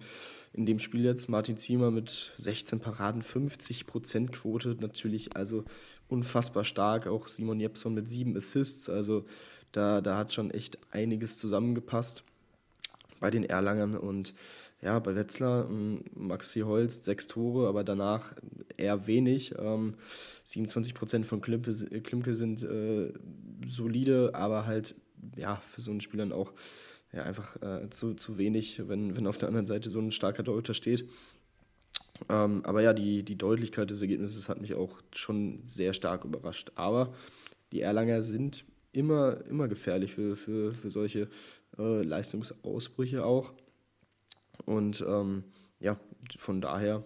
[0.53, 5.65] in dem Spiel jetzt Martin Ziemer mit 16 Paraden, 50% Quote natürlich also
[6.09, 7.07] unfassbar stark.
[7.07, 8.89] Auch Simon Jepson mit sieben Assists.
[8.89, 9.27] Also
[9.71, 12.25] da, da hat schon echt einiges zusammengepasst
[13.21, 14.35] bei den Erlangern und
[14.81, 18.35] ja, bei Wetzlar ähm, Maxi Holz sechs Tore, aber danach
[18.77, 19.55] eher wenig.
[19.59, 19.95] Ähm,
[20.45, 23.13] 27 Prozent von Klimke, Klimke sind äh,
[23.67, 24.95] solide, aber halt
[25.37, 26.53] ja für so einen Spieler auch
[27.13, 30.45] ja, einfach äh, zu, zu wenig, wenn, wenn auf der anderen Seite so ein starker
[30.45, 31.09] Torhüter steht.
[32.29, 36.73] Ähm, aber ja, die, die Deutlichkeit des Ergebnisses hat mich auch schon sehr stark überrascht.
[36.75, 37.15] Aber
[37.73, 41.29] die Erlanger sind immer, immer gefährlich für, für, für solche
[41.79, 43.53] äh, Leistungsausbrüche auch.
[44.65, 45.45] Und ähm,
[45.81, 45.99] ja,
[46.37, 47.05] von daher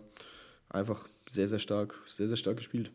[0.69, 2.93] einfach sehr, sehr stark, sehr, sehr stark gespielt.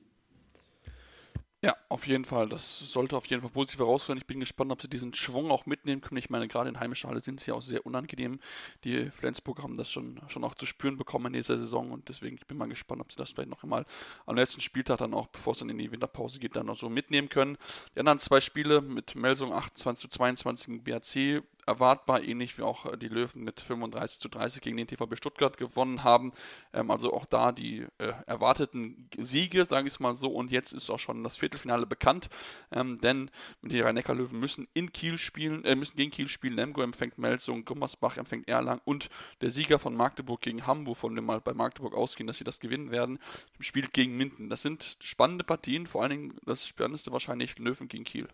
[1.64, 2.47] Ja, auf jeden Fall.
[2.49, 4.20] Das sollte auf jeden Fall positiv herausfinden.
[4.22, 6.20] Ich bin gespannt, ob sie diesen Schwung auch mitnehmen können.
[6.20, 8.39] Ich meine, gerade in heimischer Halle sind sie auch sehr unangenehm.
[8.84, 12.38] Die Flensburger haben das schon, schon auch zu spüren bekommen in dieser Saison und deswegen
[12.38, 13.88] ich bin mal gespannt, ob sie das vielleicht noch einmal
[14.28, 16.89] am letzten Spieltag dann auch, bevor es dann in die Winterpause geht, dann noch so
[16.89, 17.58] mitnehmen können.
[17.95, 22.86] Die anderen zwei Spiele mit Melsung 28 zu 22 gegen BAC erwartbar, ähnlich wie auch
[22.86, 26.32] äh, die Löwen mit 35 zu 30 gegen den TVB Stuttgart gewonnen haben.
[26.74, 30.30] Ähm, also auch da die äh, erwarteten Siege, sage ich es mal so.
[30.30, 32.30] Und jetzt ist auch schon das Viertelfinale bekannt,
[32.72, 33.30] ähm, denn
[33.61, 36.55] die Rhein-Neckar-Löwen müssen in Kiel spielen, äh, müssen gegen Kiel spielen.
[36.55, 39.09] Lemgo empfängt Melsung, Gummersbach empfängt Erlangen und
[39.41, 42.59] der Sieger von Magdeburg gegen Hamburg, von dem mal bei Magdeburg ausgehen, dass sie das
[42.59, 43.20] gewinnen werden,
[43.59, 44.49] spielt gegen Minden.
[44.49, 48.28] Das sind spannende Partien, vor allen Dingen das Spannendste wahrscheinlich Löwen gegen Kiel.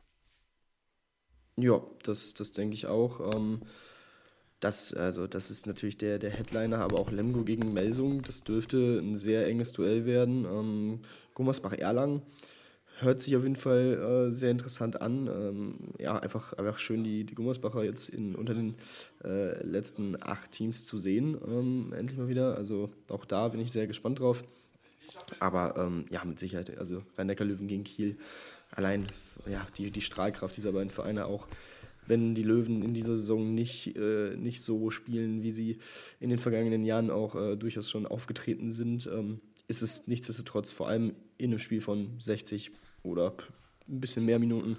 [1.57, 3.35] Ja, das, das denke ich auch.
[3.35, 3.61] Ähm,
[4.59, 8.99] das, also, das ist natürlich der, der Headliner, aber auch Lemgo gegen Melsung, das dürfte
[8.99, 10.45] ein sehr enges Duell werden.
[10.45, 10.99] Ähm,
[11.33, 12.21] Gummersbach-Erlangen
[12.99, 15.27] hört sich auf jeden Fall äh, sehr interessant an.
[15.27, 18.75] Ähm, ja, einfach, einfach schön, die, die Gummersbacher jetzt in, unter den
[19.23, 22.55] äh, letzten acht Teams zu sehen, ähm, endlich mal wieder.
[22.55, 24.43] Also auch da bin ich sehr gespannt drauf.
[25.39, 28.17] Aber ähm, ja, mit Sicherheit, also Rhein-Neckar-Löwen gegen Kiel
[28.75, 29.07] allein
[29.45, 31.47] ja, die, die Strahlkraft dieser beiden Vereine auch,
[32.05, 35.77] wenn die Löwen in dieser Saison nicht, äh, nicht so spielen, wie sie
[36.19, 40.89] in den vergangenen Jahren auch äh, durchaus schon aufgetreten sind, ähm, ist es nichtsdestotrotz vor
[40.89, 42.71] allem in einem Spiel von 60
[43.03, 43.35] oder
[43.87, 44.77] ein bisschen mehr Minuten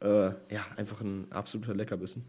[0.00, 2.24] äh, ja, einfach ein absoluter Leckerbissen.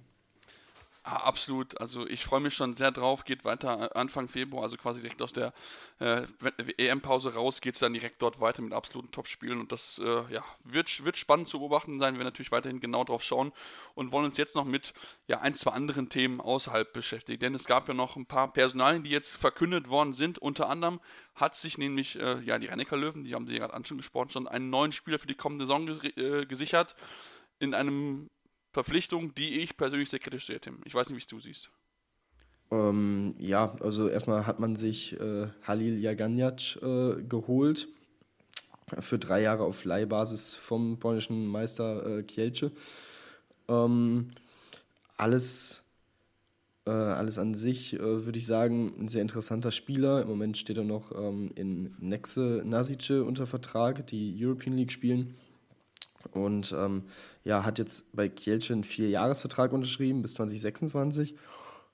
[1.04, 1.82] Ah, absolut.
[1.82, 3.26] Also ich freue mich schon sehr drauf.
[3.26, 5.52] Geht weiter Anfang Februar, also quasi direkt aus der
[6.00, 6.28] äh,
[6.78, 9.60] EM-Pause raus, geht es dann direkt dort weiter mit absoluten Top-Spielen.
[9.60, 12.18] Und das äh, ja, wird, wird spannend zu beobachten sein.
[12.18, 13.52] Wir natürlich weiterhin genau drauf schauen
[13.96, 14.94] und wollen uns jetzt noch mit
[15.26, 17.40] ja, ein, zwei anderen Themen außerhalb beschäftigen.
[17.40, 20.38] Denn es gab ja noch ein paar Personalien, die jetzt verkündet worden sind.
[20.38, 21.00] Unter anderem
[21.34, 24.70] hat sich nämlich äh, ja, die Rennecker Löwen, die haben sie gerade angesprochen, schon einen
[24.70, 26.96] neuen Spieler für die kommende Saison äh, gesichert.
[27.58, 28.30] In einem
[28.72, 30.80] Verpflichtung, die ich persönlich sehr kritisch sehe, Tim.
[30.86, 31.70] Ich weiß nicht, wie es du siehst.
[32.72, 37.90] Ähm, ja, also erstmal hat man sich äh, Halil Jaganjac äh, geholt
[39.00, 42.72] für drei Jahre auf Leihbasis vom polnischen Meister äh, Kielce.
[43.68, 44.32] Ähm,
[45.18, 45.84] alles,
[46.86, 50.22] äh, alles an sich äh, würde ich sagen, ein sehr interessanter Spieler.
[50.22, 55.36] Im Moment steht er noch ähm, in Nexe Nasice unter Vertrag, die European League spielen.
[56.32, 57.04] Und ähm,
[57.44, 61.36] ja, hat jetzt bei Kielce einen Vierjahresvertrag unterschrieben bis 2026,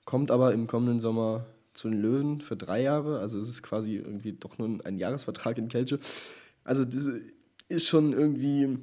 [0.04, 3.20] kommt aber im kommenden Sommer zu den Löwen für drei Jahre.
[3.20, 5.98] Also es ist quasi irgendwie doch nur ein Jahresvertrag in Kielce.
[6.64, 7.10] Also das
[7.68, 8.78] ist schon irgendwie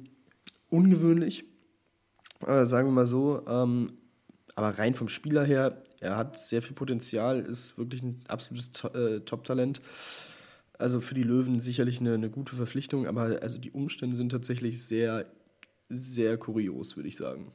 [0.70, 1.44] ungewöhnlich,
[2.46, 3.42] äh, sagen wir mal so.
[3.46, 3.92] Ähm,
[4.54, 8.88] aber rein vom Spieler her, er hat sehr viel Potenzial, ist wirklich ein absolutes to
[8.88, 9.80] äh, Top-Talent.
[10.78, 14.82] Also für die Löwen sicherlich eine, eine gute Verpflichtung, aber also die Umstände sind tatsächlich
[14.82, 15.26] sehr
[15.88, 17.52] sehr kurios, würde ich sagen.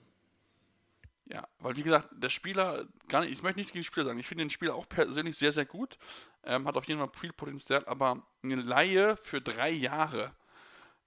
[1.26, 4.20] Ja, weil wie gesagt, der Spieler, gar nicht, ich möchte nichts gegen den Spieler sagen,
[4.20, 5.98] ich finde den Spieler auch persönlich sehr, sehr gut,
[6.44, 10.34] ähm, hat auf jeden Fall viel Potenzial, aber eine Laie für drei Jahre,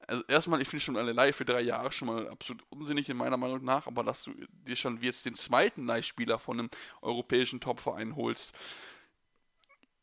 [0.07, 3.16] also erstmal, ich finde schon eine Laie für drei Jahre schon mal absolut unsinnig in
[3.16, 6.70] meiner Meinung nach, aber dass du dir schon jetzt den zweiten Leihspieler von einem
[7.03, 8.55] europäischen Topverein holst,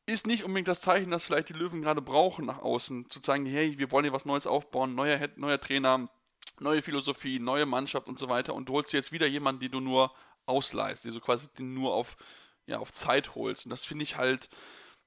[0.08, 3.46] ist nicht unbedingt das Zeichen, dass vielleicht die Löwen gerade brauchen nach außen, zu zeigen,
[3.46, 6.10] hey, wir wollen hier was Neues aufbauen, neuer, neuer Trainer,
[6.62, 9.80] neue Philosophie, neue Mannschaft und so weiter und du holst jetzt wieder jemanden, den du
[9.80, 10.14] nur
[10.46, 12.16] ausleihst, die du quasi nur auf,
[12.66, 13.66] ja, auf Zeit holst.
[13.66, 14.50] Und das finde ich halt,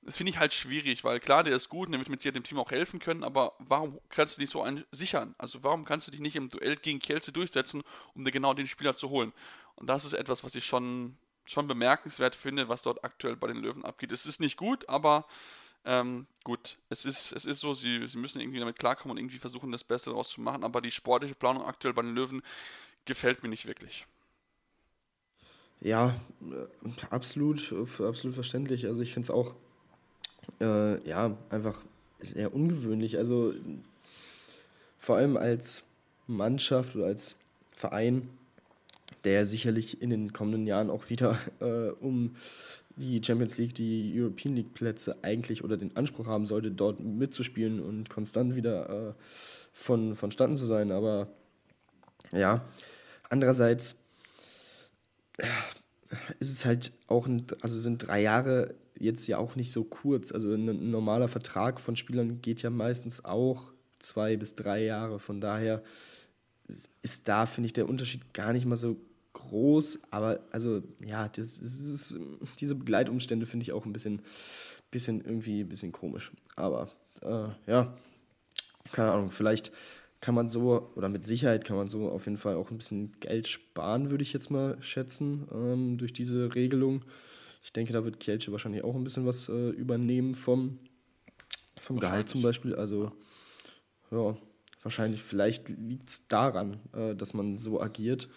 [0.03, 2.71] das finde ich halt schwierig, weil klar, der ist gut, damit wir dem Team auch
[2.71, 5.35] helfen können, aber warum kannst du dich so einen sichern?
[5.39, 7.83] Also warum kannst du dich nicht im Duell gegen Kielce durchsetzen,
[8.15, 9.33] um dir genau den Spieler zu holen?
[9.77, 13.57] Und das ist etwas, was ich schon, schon bemerkenswert finde, was dort aktuell bei den
[13.57, 14.13] Löwen abgeht.
[14.13, 15.27] Es ist nicht gut, aber
[15.85, 19.39] ähm, gut, es ist, es ist so, sie, sie müssen irgendwie damit klarkommen und irgendwie
[19.39, 22.43] versuchen, das Beste daraus zu machen, aber die sportliche Planung aktuell bei den Löwen
[23.05, 24.07] gefällt mir nicht wirklich.
[25.81, 28.87] Ja, äh, absolut, absolut verständlich.
[28.87, 29.55] Also ich finde es auch,
[30.61, 31.83] äh, ja, einfach
[32.21, 33.19] sehr ungewöhnlich.
[33.19, 33.55] Also
[34.99, 35.85] vor allem als
[36.27, 37.37] Mannschaft oder als
[37.73, 38.31] Verein,
[39.25, 42.35] der sicherlich in den kommenden Jahren auch wieder äh, um
[42.97, 47.81] die Champions League, die European League Plätze eigentlich oder den Anspruch haben sollte, dort mitzuspielen
[47.81, 49.15] und konstant wieder äh,
[49.73, 50.93] von, vonstatten zu sein.
[50.93, 51.29] Aber
[52.33, 52.65] ja,
[53.29, 54.05] andererseits
[55.39, 55.47] äh,
[56.39, 60.33] ist es halt auch, ein, also sind drei Jahre jetzt ja auch nicht so kurz.
[60.33, 65.19] Also ein, ein normaler Vertrag von Spielern geht ja meistens auch zwei bis drei Jahre.
[65.19, 65.83] Von daher
[67.03, 68.97] ist da, finde ich, der Unterschied gar nicht mal so
[69.35, 72.19] groß, aber also ja, das, ist,
[72.61, 74.23] diese Begleitumstände finde ich auch ein bisschen,
[74.91, 76.33] bisschen irgendwie ein bisschen komisch.
[76.57, 76.91] Aber
[77.23, 77.95] äh, ja,
[78.93, 79.73] keine Ahnung, vielleicht
[80.21, 83.13] kann man so, oder mit Sicherheit kann man so auf jeden Fall auch ein bisschen
[83.21, 87.05] Geld sparen, würde ich jetzt mal schätzen, ähm, durch diese Regelung.
[87.63, 90.79] Ich denke, da wird Kielce wahrscheinlich auch ein bisschen was äh, übernehmen vom,
[91.79, 92.75] vom Gehalt zum Beispiel.
[92.75, 93.13] Also,
[94.11, 94.37] ja,
[94.83, 98.29] wahrscheinlich, vielleicht liegt es daran, äh, dass man so agiert.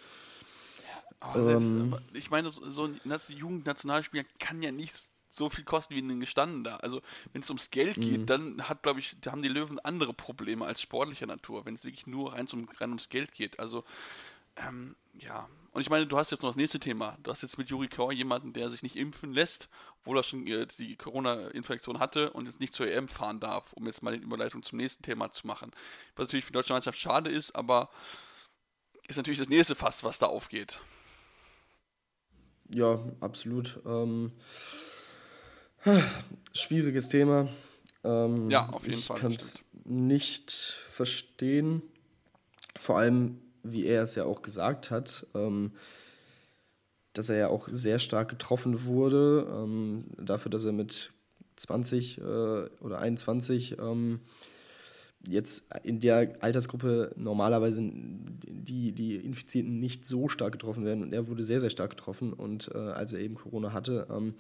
[1.20, 3.00] Aber selbst, ähm, ich meine, so, so ein
[3.30, 4.96] Jugendnationalspieler kann ja nicht
[5.30, 6.84] so viel kosten wie ein gestandener.
[6.84, 7.02] Also
[7.32, 8.26] wenn es ums Geld geht, mhm.
[8.26, 11.84] dann hat, glaube ich, da haben die Löwen andere Probleme als sportlicher Natur, wenn es
[11.84, 13.60] wirklich nur rein, zum, rein ums Geld geht.
[13.60, 13.84] Also
[14.56, 15.48] ähm, ja.
[15.72, 17.18] Und ich meine, du hast jetzt noch das nächste Thema.
[17.22, 20.48] Du hast jetzt mit Juri Kauer jemanden, der sich nicht impfen lässt, obwohl er schon
[20.48, 24.24] äh, die Corona-Infektion hatte und jetzt nicht zur EM fahren darf, um jetzt mal die
[24.24, 25.72] Überleitung zum nächsten Thema zu machen.
[26.16, 27.90] Was natürlich für die deutsche Mannschaft schade ist, aber
[29.08, 30.80] ist natürlich das nächste Fass, was da aufgeht.
[32.74, 33.80] Ja, absolut.
[33.86, 34.32] Ähm,
[36.54, 37.48] schwieriges Thema.
[38.04, 39.18] Ähm, ja, auf jeden ich Fall.
[39.18, 40.52] Ich kann es nicht
[40.90, 41.82] verstehen.
[42.78, 45.72] Vor allem, wie er es ja auch gesagt hat, ähm,
[47.14, 49.48] dass er ja auch sehr stark getroffen wurde.
[49.50, 51.12] Ähm, dafür, dass er mit
[51.56, 53.78] 20 äh, oder 21
[55.26, 61.28] jetzt in der Altersgruppe normalerweise die, die Infizierten nicht so stark getroffen werden und er
[61.28, 64.34] wurde sehr, sehr stark getroffen und äh, als er eben Corona hatte, ähm,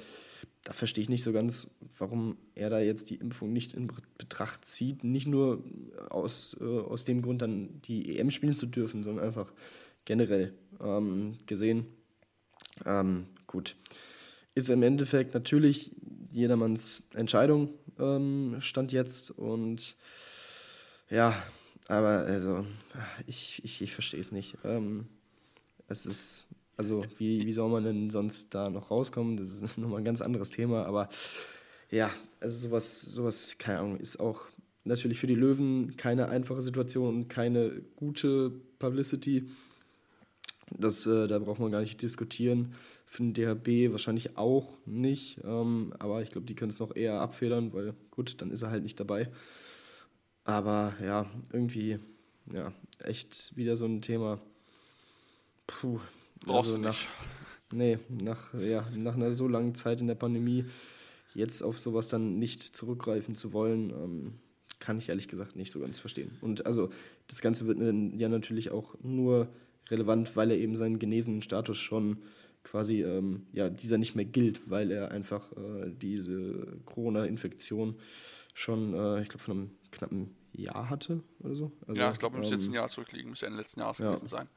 [0.63, 1.67] da verstehe ich nicht so ganz,
[1.97, 5.63] warum er da jetzt die Impfung nicht in Betracht zieht, nicht nur
[6.09, 9.51] aus, äh, aus dem Grund dann die EM spielen zu dürfen, sondern einfach
[10.05, 11.85] generell ähm, gesehen.
[12.85, 13.75] Ähm, gut.
[14.55, 15.91] Ist im Endeffekt natürlich
[16.31, 17.69] jedermanns Entscheidung,
[17.99, 19.31] ähm, stand jetzt.
[19.31, 19.95] Und
[21.09, 21.41] ja,
[21.87, 22.65] aber also,
[23.25, 24.57] ich, ich, ich verstehe es nicht.
[24.63, 25.07] Ähm,
[25.87, 26.45] es ist,
[26.75, 29.37] also, wie, wie soll man denn sonst da noch rauskommen?
[29.37, 31.09] Das ist nochmal ein ganz anderes Thema, aber
[31.89, 34.45] ja, also sowas, sowas, keine Ahnung, ist auch
[34.83, 39.49] natürlich für die Löwen keine einfache Situation und keine gute Publicity.
[40.77, 42.73] Das, äh, da braucht man gar nicht diskutieren.
[43.05, 45.39] Für den DHB wahrscheinlich auch nicht.
[45.45, 48.71] Ähm, aber ich glaube, die können es noch eher abfedern, weil gut, dann ist er
[48.71, 49.29] halt nicht dabei.
[50.47, 51.99] Aber ja, irgendwie,
[52.53, 52.71] ja,
[53.03, 54.39] echt wieder so ein Thema.
[55.67, 55.99] Puh.
[56.39, 57.09] Brauchst also nach, nicht.
[57.73, 60.63] Nee, nach, ja, nach einer so langen Zeit in der Pandemie
[61.33, 64.33] jetzt auf sowas dann nicht zurückgreifen zu wollen, ähm,
[64.79, 66.31] kann ich ehrlich gesagt nicht so ganz verstehen.
[66.39, 66.91] Und also
[67.27, 67.79] das Ganze wird
[68.17, 69.49] ja natürlich auch nur
[69.89, 72.19] relevant, weil er eben seinen genesenen Status schon
[72.63, 77.95] quasi, ähm, ja, dieser nicht mehr gilt, weil er einfach äh, diese Corona-Infektion
[78.57, 81.71] schon, äh, ich glaube, von einem knappen Jahr hatte oder so.
[81.87, 83.99] Also, ja, ich glaube, muss ähm, jetzt ein Jahr zurückliegen, muss ja Ende letzten Jahres
[83.99, 84.47] ja, gewesen sein.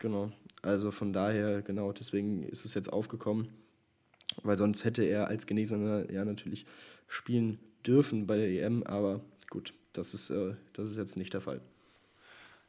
[0.00, 0.32] Genau,
[0.62, 3.48] also von daher, genau, deswegen ist es jetzt aufgekommen,
[4.42, 6.66] weil sonst hätte er als Genesener ja natürlich
[7.06, 11.40] spielen dürfen bei der EM, aber gut, das ist, äh, das ist jetzt nicht der
[11.40, 11.60] Fall.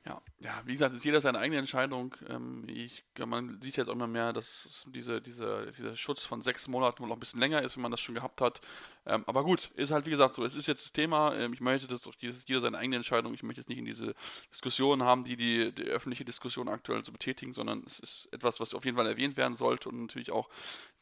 [0.08, 2.16] Ja, ja, wie gesagt, ist jeder seine eigene Entscheidung.
[2.30, 6.68] Ähm, ich, man sieht jetzt auch immer mehr, dass diese, diese, dieser Schutz von sechs
[6.68, 8.62] Monaten wohl noch ein bisschen länger ist, wenn man das schon gehabt hat.
[9.08, 11.34] Ähm, aber gut, ist halt wie gesagt so, es ist jetzt das Thema.
[11.34, 14.14] Ähm, ich möchte, dass auch jeder seine eigene Entscheidung, ich möchte jetzt nicht in diese
[14.52, 18.76] Diskussion haben, die, die die öffentliche Diskussion aktuell so betätigen, sondern es ist etwas, was
[18.76, 20.50] auf jeden Fall erwähnt werden sollte und natürlich auch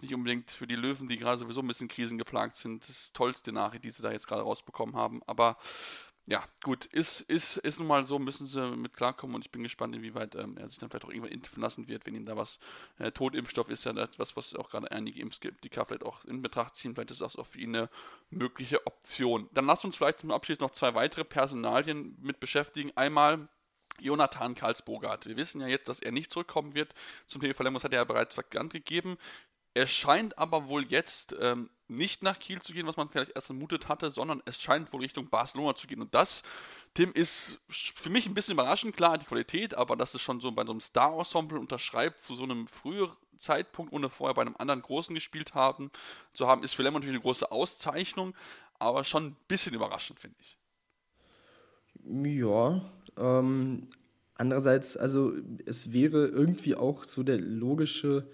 [0.02, 3.84] nicht unbedingt für die Löwen, die gerade sowieso ein bisschen krisengeplagt sind, das tollste Nachricht,
[3.84, 5.22] die sie da jetzt gerade rausbekommen haben.
[5.28, 5.58] Aber
[6.26, 9.62] ja, gut, ist, ist, ist nun mal so, müssen sie mit klarkommen und ich bin
[9.62, 12.38] gespannt, inwieweit ähm, er sich dann vielleicht auch irgendwann impfen lassen wird, wenn ihm da
[12.38, 12.60] was,
[12.98, 16.96] äh, Totimpfstoff ist ja etwas, was auch gerade einige Impfskeptiker vielleicht auch in Betracht ziehen,
[16.96, 17.90] vielleicht ist das auch für ihn eine
[18.30, 19.50] mögliche Option.
[19.54, 22.92] Dann lasst uns vielleicht zum Abschluss noch zwei weitere Personalien mit beschäftigen.
[22.96, 23.50] Einmal
[24.00, 25.26] Jonathan Karlsbogart.
[25.26, 26.94] Wir wissen ja jetzt, dass er nicht zurückkommen wird.
[27.28, 29.18] Zum Thema Verlängerung hat er ja bereits bekannt gegeben.
[29.74, 33.48] Er scheint aber wohl jetzt ähm, nicht nach Kiel zu gehen, was man vielleicht erst
[33.48, 36.02] vermutet hatte, sondern es scheint wohl Richtung Barcelona zu gehen.
[36.02, 36.44] Und das,
[36.94, 38.96] Tim, ist für mich ein bisschen überraschend.
[38.96, 42.44] Klar, die Qualität, aber dass es schon so bei so einem Star-Ensemble unterschreibt, zu so
[42.44, 45.92] einem früheren Zeitpunkt, ohne vorher bei einem anderen Großen gespielt haben,
[46.34, 48.36] zu haben, ist für Lemon natürlich eine große Auszeichnung,
[48.80, 50.58] aber schon ein bisschen überraschend, finde ich.
[52.06, 52.82] Ja,
[53.18, 53.90] ähm,
[54.36, 55.34] andererseits, also
[55.66, 58.30] es wäre irgendwie auch so der logische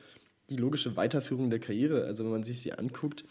[0.49, 2.05] die logische Weiterführung der Karriere.
[2.05, 3.23] Also wenn man sich sie anguckt,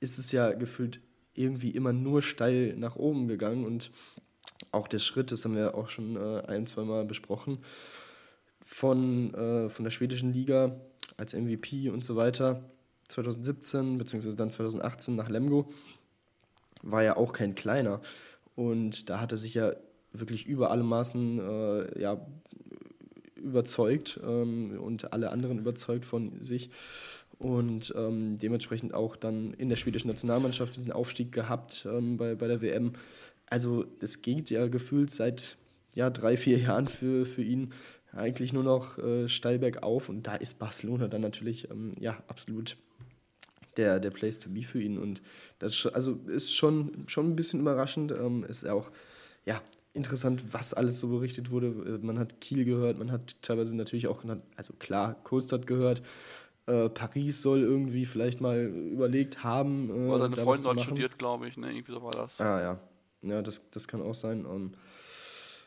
[0.00, 1.00] ist es ja gefühlt
[1.34, 3.90] irgendwie immer nur steil nach oben gegangen und
[4.72, 7.58] auch der Schritt, das haben wir auch schon äh, ein, zwei Mal besprochen,
[8.62, 10.76] von, äh, von der schwedischen Liga
[11.16, 12.64] als MVP und so weiter
[13.08, 15.72] 2017 beziehungsweise dann 2018 nach Lemgo
[16.82, 18.00] war ja auch kein kleiner
[18.54, 19.72] und da hat er sich ja
[20.12, 22.26] wirklich über alle Maßen äh, ja,
[23.48, 26.70] überzeugt ähm, und alle anderen überzeugt von sich
[27.38, 32.48] und ähm, dementsprechend auch dann in der schwedischen Nationalmannschaft diesen Aufstieg gehabt ähm, bei, bei
[32.48, 32.92] der WM.
[33.46, 35.56] Also es geht ja gefühlt seit
[35.94, 37.72] ja, drei, vier Jahren für, für ihn
[38.12, 42.76] eigentlich nur noch äh, steil bergauf und da ist Barcelona dann natürlich ähm, ja, absolut
[43.76, 45.22] der, der Place to be für ihn und
[45.60, 48.12] das ist, also ist schon, schon ein bisschen überraschend.
[48.12, 48.90] Ähm, ist auch
[49.46, 51.98] ja, interessant, was alles so berichtet wurde.
[52.00, 54.24] Äh, man hat Kiel gehört, man hat teilweise natürlich auch,
[54.56, 56.02] also klar, Kohlstadt gehört.
[56.66, 59.90] Äh, Paris soll irgendwie vielleicht mal überlegt haben.
[59.90, 61.72] Äh, War seine Freundin dort studiert, glaube ich, ne?
[61.72, 62.40] Irgendwie so war das.
[62.40, 62.80] Ah ja.
[63.22, 64.46] Ja, das, das kann auch sein.
[64.48, 64.72] Ähm,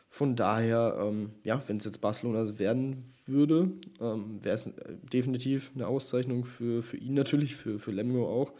[0.08, 4.72] von daher, ähm, ja, wenn es jetzt Barcelona werden würde, ähm, wäre es äh,
[5.12, 8.52] definitiv eine Auszeichnung für, für ihn natürlich, für, für Lemgo auch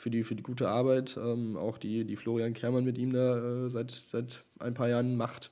[0.00, 3.66] für die, für die gute Arbeit, ähm, auch die, die Florian Kermann mit ihm da
[3.66, 5.50] äh, seit, seit ein paar Jahren macht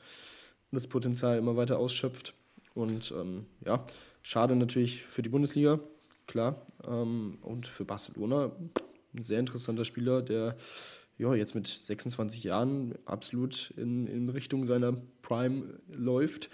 [0.71, 2.33] und das Potenzial immer weiter ausschöpft.
[2.75, 3.87] Und ähm, ja,
[4.23, 5.81] schade natürlich für die Bundesliga,
[6.27, 6.63] klar.
[6.87, 8.53] Ähm, und für Barcelona
[9.15, 10.57] ein sehr interessanter Spieler, der
[11.19, 16.49] ja, jetzt mit 26 Jahren absolut in, in Richtung seiner Prime läuft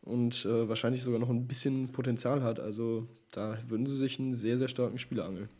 [0.00, 2.58] und äh, wahrscheinlich sogar noch ein bisschen Potenzial hat.
[2.58, 5.50] Also da würden sie sich einen sehr, sehr starken Spieler angeln.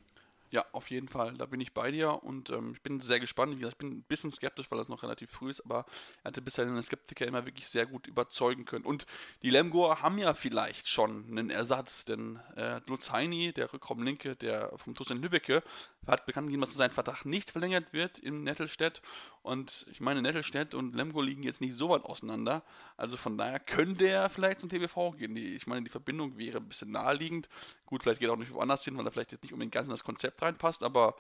[0.55, 1.35] Ja, auf jeden Fall.
[1.35, 3.61] Da bin ich bei dir und ähm, ich bin sehr gespannt.
[3.61, 5.85] Ich bin ein bisschen skeptisch, weil das noch relativ früh ist, aber
[6.23, 8.85] er hatte bisher den Skeptiker immer wirklich sehr gut überzeugen können.
[8.85, 9.05] Und
[9.43, 14.71] die Lemgoer haben ja vielleicht schon einen Ersatz, denn äh, Lutz Heini, der Rückraumlinke, der
[14.77, 15.65] vom TuS in Lübbecke,
[16.07, 19.03] hat bekannt gegeben, dass sein Vertrag nicht verlängert wird in Nettelstedt.
[19.43, 22.63] Und ich meine, Nettelstedt und Lemgo liegen jetzt nicht so weit auseinander.
[22.97, 25.37] Also von daher könnte er vielleicht zum TBV gehen.
[25.37, 27.49] Ich meine, die Verbindung wäre ein bisschen naheliegend.
[27.87, 29.87] Gut, vielleicht geht er auch nicht woanders hin, weil er vielleicht jetzt nicht unbedingt ganz
[29.87, 31.17] in das Konzept reinpasst, aber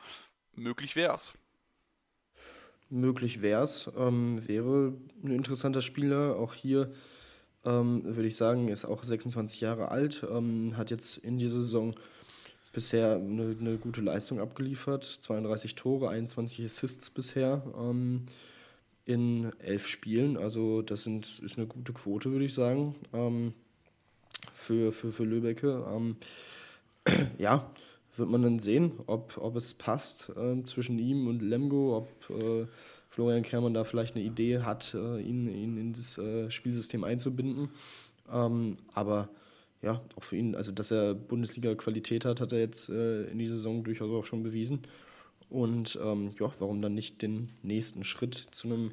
[0.54, 1.32] möglich wäre es.
[2.90, 3.90] Möglich wäre es.
[3.96, 6.36] Ähm, wäre ein interessanter Spieler.
[6.36, 6.94] Auch hier
[7.64, 11.94] ähm, würde ich sagen, ist auch 26 Jahre alt, ähm, hat jetzt in dieser Saison
[12.72, 15.04] bisher eine, eine, gute Leistung abgeliefert.
[15.04, 18.26] 32 Tore, 21 Assists bisher ähm,
[19.04, 20.36] in elf Spielen.
[20.36, 23.54] Also das sind, ist eine gute Quote, würde ich sagen, ähm,
[24.52, 25.84] für, für, für Lübecke.
[25.92, 26.16] Ähm,
[27.38, 27.70] ja,
[28.16, 32.66] wird man dann sehen, ob, ob es passt äh, zwischen ihm und Lemgo, ob äh,
[33.08, 37.70] Florian Kermann da vielleicht eine Idee hat, äh, ihn, ihn in das äh, Spielsystem einzubinden.
[38.32, 39.28] Ähm, aber
[39.82, 43.56] ja, auch für ihn, also dass er Bundesliga-Qualität hat, hat er jetzt äh, in dieser
[43.56, 44.80] Saison durchaus auch schon bewiesen.
[45.50, 48.92] Und ähm, ja, warum dann nicht den nächsten Schritt zu einem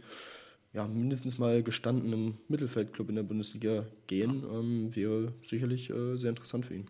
[0.73, 6.65] ja, mindestens mal gestandenen Mittelfeldclub in der Bundesliga gehen, ähm, wäre sicherlich äh, sehr interessant
[6.65, 6.87] für ihn.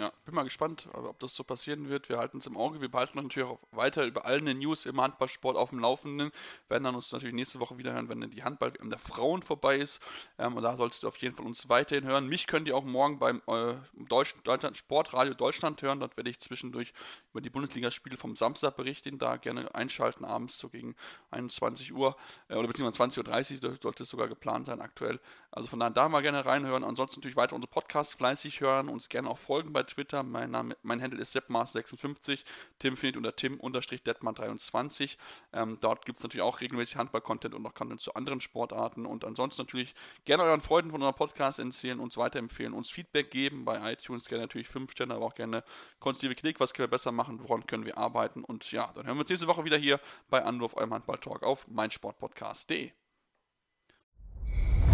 [0.00, 2.08] Ja, bin mal gespannt, ob das so passieren wird.
[2.08, 2.80] Wir halten es im Auge.
[2.80, 6.28] Wir behalten natürlich auch weiter über alle News im Handballsport auf dem Laufenden.
[6.28, 9.76] Wir werden dann uns natürlich nächste Woche wieder hören, wenn die Handball der Frauen vorbei
[9.76, 10.00] ist.
[10.38, 12.28] Ähm, und da solltest du auf jeden Fall uns weiterhin hören.
[12.28, 15.98] Mich könnt ihr auch morgen beim äh, Deutsch, Deutschland, Sportradio Deutschland hören.
[15.98, 16.92] Dort werde ich zwischendurch
[17.32, 19.18] über die Bundesligaspiele vom Samstag berichten.
[19.18, 20.94] Da gerne einschalten abends so gegen
[21.32, 22.16] 21 Uhr
[22.48, 25.18] äh, oder beziehungsweise 20.30 Uhr sollte es sogar geplant sein aktuell.
[25.50, 26.84] Also von daher da mal gerne reinhören.
[26.84, 30.22] Ansonsten natürlich weiter unsere Podcasts fleißig hören, uns gerne auch folgen bei Twitter.
[30.22, 32.44] Mein Name, mein Handle ist seppmars56.
[32.78, 35.16] Tim findet unter tim-detman23.
[35.52, 39.06] Ähm, dort gibt es natürlich auch regelmäßig Handball-Content und noch Content zu anderen Sportarten.
[39.06, 43.64] Und ansonsten natürlich gerne euren Freunden von unserem Podcast erzählen, uns weiterempfehlen, uns Feedback geben
[43.64, 44.26] bei iTunes.
[44.26, 45.64] Gerne natürlich 5 Sterne, aber auch gerne
[45.98, 46.60] konstruktive Kritik.
[46.60, 47.40] Was können wir besser machen?
[47.42, 48.44] Woran können wir arbeiten?
[48.44, 51.66] Und ja, dann hören wir uns nächste Woche wieder hier bei Anwurf, eurem Handball-Talk auf
[51.68, 52.92] meinsportpodcast.de.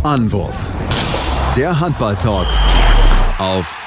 [0.03, 0.69] Anwurf.
[1.57, 2.47] Der Handball-Talk
[3.39, 3.87] auf